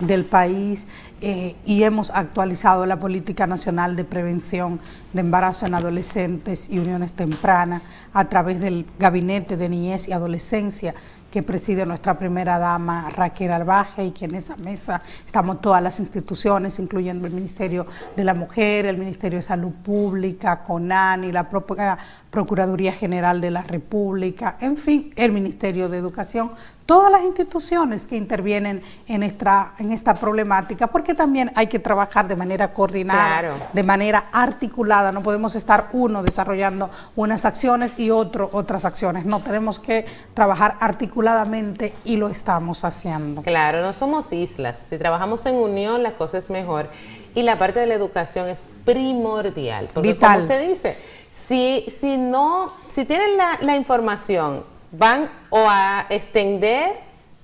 del 0.00 0.24
país 0.24 0.86
eh, 1.20 1.56
y 1.64 1.82
hemos 1.82 2.10
actualizado 2.10 2.86
la 2.86 3.00
Política 3.00 3.48
Nacional 3.48 3.96
de 3.96 4.04
Prevención 4.04 4.78
de 5.12 5.20
Embarazo 5.20 5.66
en 5.66 5.74
Adolescentes 5.74 6.68
y 6.70 6.78
Uniones 6.78 7.14
Tempranas 7.14 7.82
a 8.12 8.26
través 8.26 8.60
del 8.60 8.86
Gabinete 9.00 9.56
de 9.56 9.68
Niñez 9.68 10.06
y 10.06 10.12
Adolescencia 10.12 10.94
que 11.30 11.42
preside 11.42 11.84
nuestra 11.84 12.18
primera 12.18 12.58
dama 12.58 13.10
Raquel 13.10 13.52
Arbaje 13.52 14.06
y 14.06 14.10
que 14.12 14.24
en 14.24 14.34
esa 14.34 14.56
mesa 14.56 15.02
estamos 15.26 15.60
todas 15.60 15.82
las 15.82 16.00
instituciones, 16.00 16.78
incluyendo 16.78 17.26
el 17.26 17.34
Ministerio 17.34 17.86
de 18.16 18.24
la 18.24 18.32
Mujer, 18.32 18.86
el 18.86 18.96
Ministerio 18.96 19.38
de 19.38 19.42
Salud 19.42 19.72
Pública, 19.72 20.62
CONAN 20.62 21.24
y 21.24 21.32
la 21.32 21.48
propia 21.48 21.98
Procuraduría 22.30 22.92
General 22.92 23.40
de 23.40 23.50
la 23.50 23.62
República, 23.62 24.56
en 24.60 24.76
fin, 24.76 25.12
el 25.16 25.32
Ministerio 25.32 25.88
de 25.88 25.98
Educación, 25.98 26.50
todas 26.88 27.12
las 27.12 27.22
instituciones 27.22 28.06
que 28.06 28.16
intervienen 28.16 28.80
en 29.06 29.22
esta, 29.22 29.74
en 29.78 29.92
esta 29.92 30.14
problemática, 30.14 30.86
porque 30.86 31.12
también 31.12 31.52
hay 31.54 31.66
que 31.66 31.78
trabajar 31.78 32.26
de 32.26 32.34
manera 32.34 32.72
coordinada, 32.72 33.52
de 33.74 33.82
manera 33.82 34.30
articulada, 34.32 35.12
no 35.12 35.22
podemos 35.22 35.54
estar 35.54 35.90
uno 35.92 36.22
desarrollando 36.22 36.88
unas 37.14 37.44
acciones 37.44 37.98
y 37.98 38.10
otro 38.10 38.48
otras 38.52 38.86
acciones, 38.86 39.26
no, 39.26 39.40
tenemos 39.40 39.78
que 39.78 40.06
trabajar 40.32 40.76
articuladamente 40.80 41.92
y 42.04 42.16
lo 42.16 42.30
estamos 42.30 42.82
haciendo. 42.84 43.42
Claro, 43.42 43.82
no 43.82 43.92
somos 43.92 44.32
islas, 44.32 44.86
si 44.88 44.96
trabajamos 44.96 45.44
en 45.44 45.56
unión 45.56 46.02
la 46.02 46.12
cosa 46.12 46.38
es 46.38 46.48
mejor. 46.48 46.88
Y 47.34 47.42
la 47.42 47.58
parte 47.58 47.78
de 47.78 47.86
la 47.86 47.94
educación 47.94 48.48
es 48.48 48.62
primordial, 48.86 49.88
porque 49.92 50.14
Vital. 50.14 50.40
como 50.40 50.42
usted 50.44 50.68
dice, 50.68 50.96
si, 51.30 51.86
si 52.00 52.16
no, 52.16 52.72
si 52.88 53.04
tienen 53.04 53.36
la, 53.36 53.58
la 53.60 53.76
información 53.76 54.64
van 54.92 55.30
o 55.50 55.66
a 55.68 56.06
extender 56.08 56.96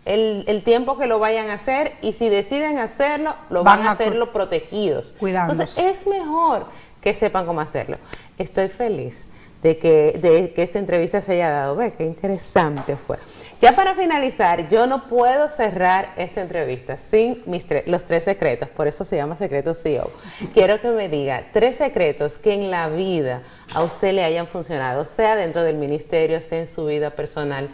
el, 0.04 0.62
tiempo 0.64 0.98
que 0.98 1.06
lo 1.06 1.18
vayan 1.18 1.50
a 1.50 1.54
hacer 1.54 1.96
y 2.02 2.12
si 2.12 2.28
deciden 2.28 2.78
hacerlo, 2.78 3.34
lo 3.50 3.64
van, 3.64 3.86
a 3.86 3.92
hacerlo 3.92 4.32
protegidos. 4.32 5.14
Entonces 5.20 5.78
es 5.78 6.06
mejor 6.06 6.66
que 7.00 7.14
sepan 7.14 7.46
cómo 7.46 7.60
hacerlo. 7.60 7.98
Estoy 8.38 8.68
feliz 8.68 9.28
de 9.64 9.78
que, 9.78 10.18
de 10.20 10.52
que 10.52 10.62
esta 10.62 10.78
entrevista 10.78 11.22
se 11.22 11.32
haya 11.32 11.48
dado. 11.48 11.74
Ve, 11.74 11.94
qué 11.94 12.04
interesante 12.04 12.96
fue. 12.96 13.16
Ya 13.60 13.74
para 13.74 13.94
finalizar, 13.94 14.68
yo 14.68 14.86
no 14.86 15.08
puedo 15.08 15.48
cerrar 15.48 16.12
esta 16.16 16.42
entrevista 16.42 16.98
sin 16.98 17.42
mis 17.46 17.66
los 17.86 18.04
tres 18.04 18.24
secretos, 18.24 18.68
por 18.68 18.86
eso 18.86 19.06
se 19.06 19.16
llama 19.16 19.36
Secretos 19.36 19.80
CEO. 19.80 20.10
Quiero 20.52 20.82
que 20.82 20.90
me 20.90 21.08
diga 21.08 21.46
tres 21.50 21.78
secretos 21.78 22.36
que 22.36 22.52
en 22.52 22.70
la 22.70 22.90
vida 22.90 23.42
a 23.72 23.82
usted 23.82 24.12
le 24.12 24.22
hayan 24.22 24.46
funcionado, 24.46 25.06
sea 25.06 25.34
dentro 25.34 25.62
del 25.62 25.76
ministerio, 25.76 26.42
sea 26.42 26.58
en 26.58 26.66
su 26.66 26.84
vida 26.84 27.10
personal, 27.10 27.70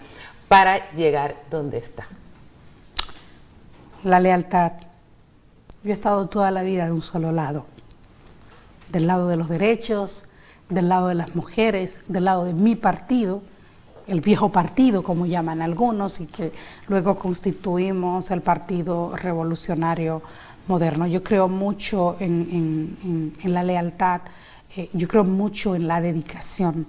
para 0.47 0.93
llegar 0.93 1.35
donde 1.51 1.79
está. 1.79 2.07
La 4.05 4.21
lealtad. 4.21 4.75
Yo 5.83 5.91
he 5.91 5.95
estado 5.95 6.29
toda 6.29 6.53
la 6.53 6.63
vida 6.63 6.85
de 6.85 6.93
un 6.93 7.03
solo 7.03 7.33
lado, 7.33 7.67
del 8.91 9.09
lado 9.09 9.27
de 9.27 9.37
los 9.37 9.49
derechos, 9.49 10.27
del 10.71 10.89
lado 10.89 11.09
de 11.09 11.15
las 11.15 11.35
mujeres, 11.35 12.01
del 12.09 12.25
lado 12.25 12.45
de 12.45 12.55
mi 12.55 12.77
partido 12.77 13.43
el 14.11 14.21
viejo 14.21 14.51
partido, 14.51 15.05
como 15.05 15.25
llaman 15.25 15.63
algunos, 15.63 16.21
y 16.21 16.27
que 16.27 16.53
luego 16.89 17.17
constituimos 17.17 18.33
el 18.33 18.43
Partido 18.43 19.17
Revolucionario 19.17 20.21
Moderno. 20.67 21.07
Yo 21.07 21.23
creo 21.23 21.47
mucho 21.49 22.17
en, 22.19 22.97
la 23.45 23.63
lealtad, 23.63 24.23
eh, 24.77 24.91
yo 24.93 25.07
creo 25.07 25.23
mucho 25.23 25.77
en 25.77 25.87
la 25.87 26.01
dedicación 26.01 26.87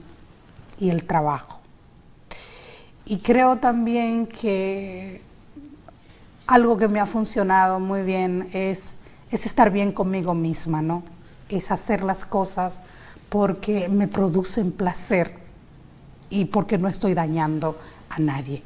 y 0.80 0.90
el 0.90 1.04
trabajo. 1.06 1.60
Y 3.06 3.20
creo 3.20 3.58
también 3.58 4.26
que 4.26 5.22
algo 6.48 6.76
que 6.76 6.88
me 6.88 7.00
ha 7.00 7.06
funcionado 7.06 7.80
muy 7.80 8.02
bien 8.02 8.50
es, 8.52 8.96
es 9.30 9.46
estar 9.46 9.70
bien 9.70 9.92
conmigo 9.92 10.34
misma, 10.34 10.82
¿no? 10.82 11.04
Es 11.50 11.70
hacer 11.70 12.02
las 12.02 12.26
cosas 12.26 12.82
porque 13.32 13.88
me 13.88 14.10
producen 14.10 14.74
placer 14.74 15.36
y 16.30 16.44
porque 16.44 16.78
no 16.78 16.90
estoy 16.90 17.14
dañando 17.14 17.78
a 18.10 18.20
nadie. 18.20 18.62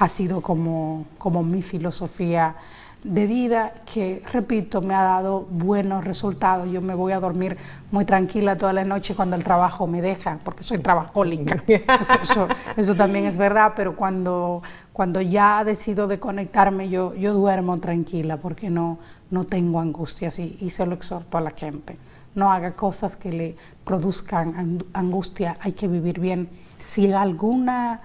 Ha 0.00 0.08
sido 0.08 0.40
como, 0.40 1.06
como 1.16 1.44
mi 1.44 1.62
filosofía 1.62 2.56
de 3.04 3.26
vida 3.28 3.72
que, 3.92 4.20
repito, 4.32 4.80
me 4.80 4.94
ha 4.94 5.02
dado 5.04 5.42
buenos 5.42 6.04
resultados. 6.04 6.68
Yo 6.72 6.82
me 6.82 6.96
voy 6.96 7.12
a 7.12 7.20
dormir 7.20 7.56
muy 7.92 8.04
tranquila 8.04 8.58
toda 8.58 8.72
la 8.72 8.84
noche 8.84 9.14
cuando 9.14 9.36
el 9.36 9.44
trabajo 9.44 9.86
me 9.86 10.02
deja, 10.02 10.40
porque 10.42 10.64
soy 10.64 10.78
trabajólica. 10.78 11.62
Eso, 12.20 12.48
eso, 12.76 12.96
también 12.96 13.26
es 13.26 13.36
verdad, 13.36 13.74
pero 13.76 13.94
cuando, 13.94 14.60
cuando 14.92 15.20
ya 15.20 15.62
decido 15.62 16.08
de 16.08 16.18
conectarme, 16.18 16.88
yo, 16.88 17.14
yo 17.14 17.32
duermo 17.32 17.78
tranquila 17.78 18.38
porque 18.38 18.70
no, 18.70 18.98
no 19.30 19.44
tengo 19.44 19.78
angustias 19.78 20.40
y, 20.40 20.56
y 20.60 20.70
se 20.70 20.84
lo 20.84 20.94
exhorto 20.96 21.38
a 21.38 21.40
la 21.40 21.50
gente. 21.50 21.96
No 22.34 22.50
haga 22.50 22.74
cosas 22.74 23.16
que 23.16 23.32
le 23.32 23.56
produzcan 23.84 24.84
angustia, 24.92 25.56
hay 25.60 25.72
que 25.72 25.88
vivir 25.88 26.18
bien 26.20 26.48
si 26.84 27.10
alguna, 27.12 28.00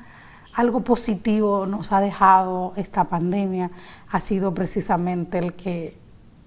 algo 0.53 0.81
positivo 0.81 1.65
nos 1.65 1.91
ha 1.91 1.99
dejado 1.99 2.73
esta 2.77 3.03
pandemia, 3.03 3.69
ha 4.09 4.19
sido 4.19 4.53
precisamente 4.53 5.37
el 5.37 5.53
que 5.53 5.97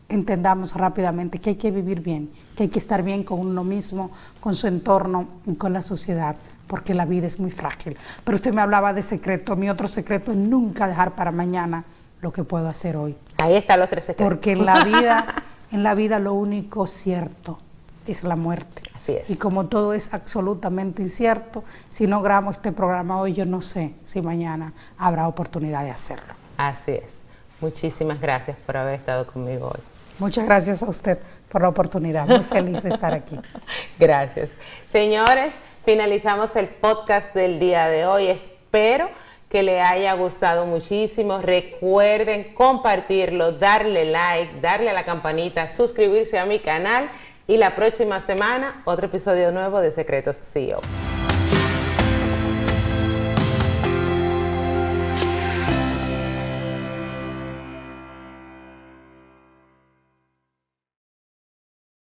entendamos 0.08 0.74
rápidamente 0.74 1.40
que 1.40 1.50
hay 1.50 1.56
que 1.56 1.70
vivir 1.70 2.00
bien, 2.00 2.30
que 2.56 2.64
hay 2.64 2.68
que 2.68 2.78
estar 2.78 3.02
bien 3.02 3.22
con 3.22 3.38
uno 3.38 3.64
mismo, 3.64 4.10
con 4.40 4.54
su 4.54 4.66
entorno 4.66 5.28
y 5.46 5.54
con 5.54 5.72
la 5.72 5.82
sociedad, 5.82 6.36
porque 6.66 6.94
la 6.94 7.04
vida 7.04 7.26
es 7.26 7.38
muy 7.38 7.50
frágil. 7.50 7.96
Pero 8.24 8.36
usted 8.36 8.52
me 8.52 8.60
hablaba 8.60 8.92
de 8.92 9.02
secreto, 9.02 9.54
mi 9.56 9.70
otro 9.70 9.88
secreto 9.88 10.32
es 10.32 10.36
nunca 10.36 10.88
dejar 10.88 11.14
para 11.14 11.32
mañana 11.32 11.84
lo 12.20 12.32
que 12.32 12.44
puedo 12.44 12.68
hacer 12.68 12.96
hoy. 12.96 13.16
Ahí 13.38 13.54
están 13.54 13.80
los 13.80 13.88
tres 13.88 14.04
secretos. 14.04 14.32
Porque 14.32 14.52
en 14.52 14.64
la 14.64 14.84
vida, 14.84 15.26
en 15.70 15.82
la 15.82 15.94
vida 15.94 16.18
lo 16.18 16.34
único 16.34 16.86
cierto 16.86 17.58
es 18.06 18.24
la 18.24 18.36
muerte. 18.36 18.82
Así 18.94 19.12
es. 19.12 19.30
Y 19.30 19.36
como 19.36 19.66
todo 19.66 19.94
es 19.94 20.12
absolutamente 20.12 21.02
incierto, 21.02 21.64
si 21.88 22.06
no 22.06 22.22
grabo 22.22 22.50
este 22.50 22.72
programa 22.72 23.20
hoy, 23.20 23.34
yo 23.34 23.46
no 23.46 23.60
sé 23.60 23.94
si 24.04 24.22
mañana 24.22 24.72
habrá 24.98 25.28
oportunidad 25.28 25.84
de 25.84 25.90
hacerlo. 25.90 26.34
Así 26.56 26.92
es. 26.92 27.18
Muchísimas 27.60 28.20
gracias 28.20 28.56
por 28.66 28.76
haber 28.76 28.94
estado 28.94 29.26
conmigo 29.26 29.68
hoy. 29.68 29.80
Muchas 30.18 30.44
gracias 30.44 30.82
a 30.82 30.88
usted 30.88 31.18
por 31.48 31.62
la 31.62 31.68
oportunidad. 31.68 32.26
Muy 32.26 32.44
feliz 32.44 32.82
de 32.82 32.90
estar 32.90 33.14
aquí. 33.14 33.38
gracias. 33.98 34.52
Señores, 34.90 35.52
finalizamos 35.84 36.54
el 36.56 36.68
podcast 36.68 37.34
del 37.34 37.58
día 37.58 37.86
de 37.86 38.06
hoy. 38.06 38.28
Espero 38.28 39.08
que 39.48 39.62
le 39.62 39.80
haya 39.80 40.14
gustado 40.14 40.64
muchísimo. 40.64 41.38
Recuerden 41.38 42.54
compartirlo, 42.54 43.52
darle 43.52 44.06
like, 44.06 44.60
darle 44.60 44.90
a 44.90 44.92
la 44.92 45.04
campanita, 45.04 45.74
suscribirse 45.74 46.38
a 46.38 46.46
mi 46.46 46.58
canal 46.58 47.10
y 47.52 47.58
la 47.58 47.74
próxima 47.74 48.18
semana 48.18 48.80
otro 48.86 49.08
episodio 49.08 49.52
nuevo 49.52 49.82
de 49.82 49.90
Secretos 49.90 50.36
CEO. 50.40 50.80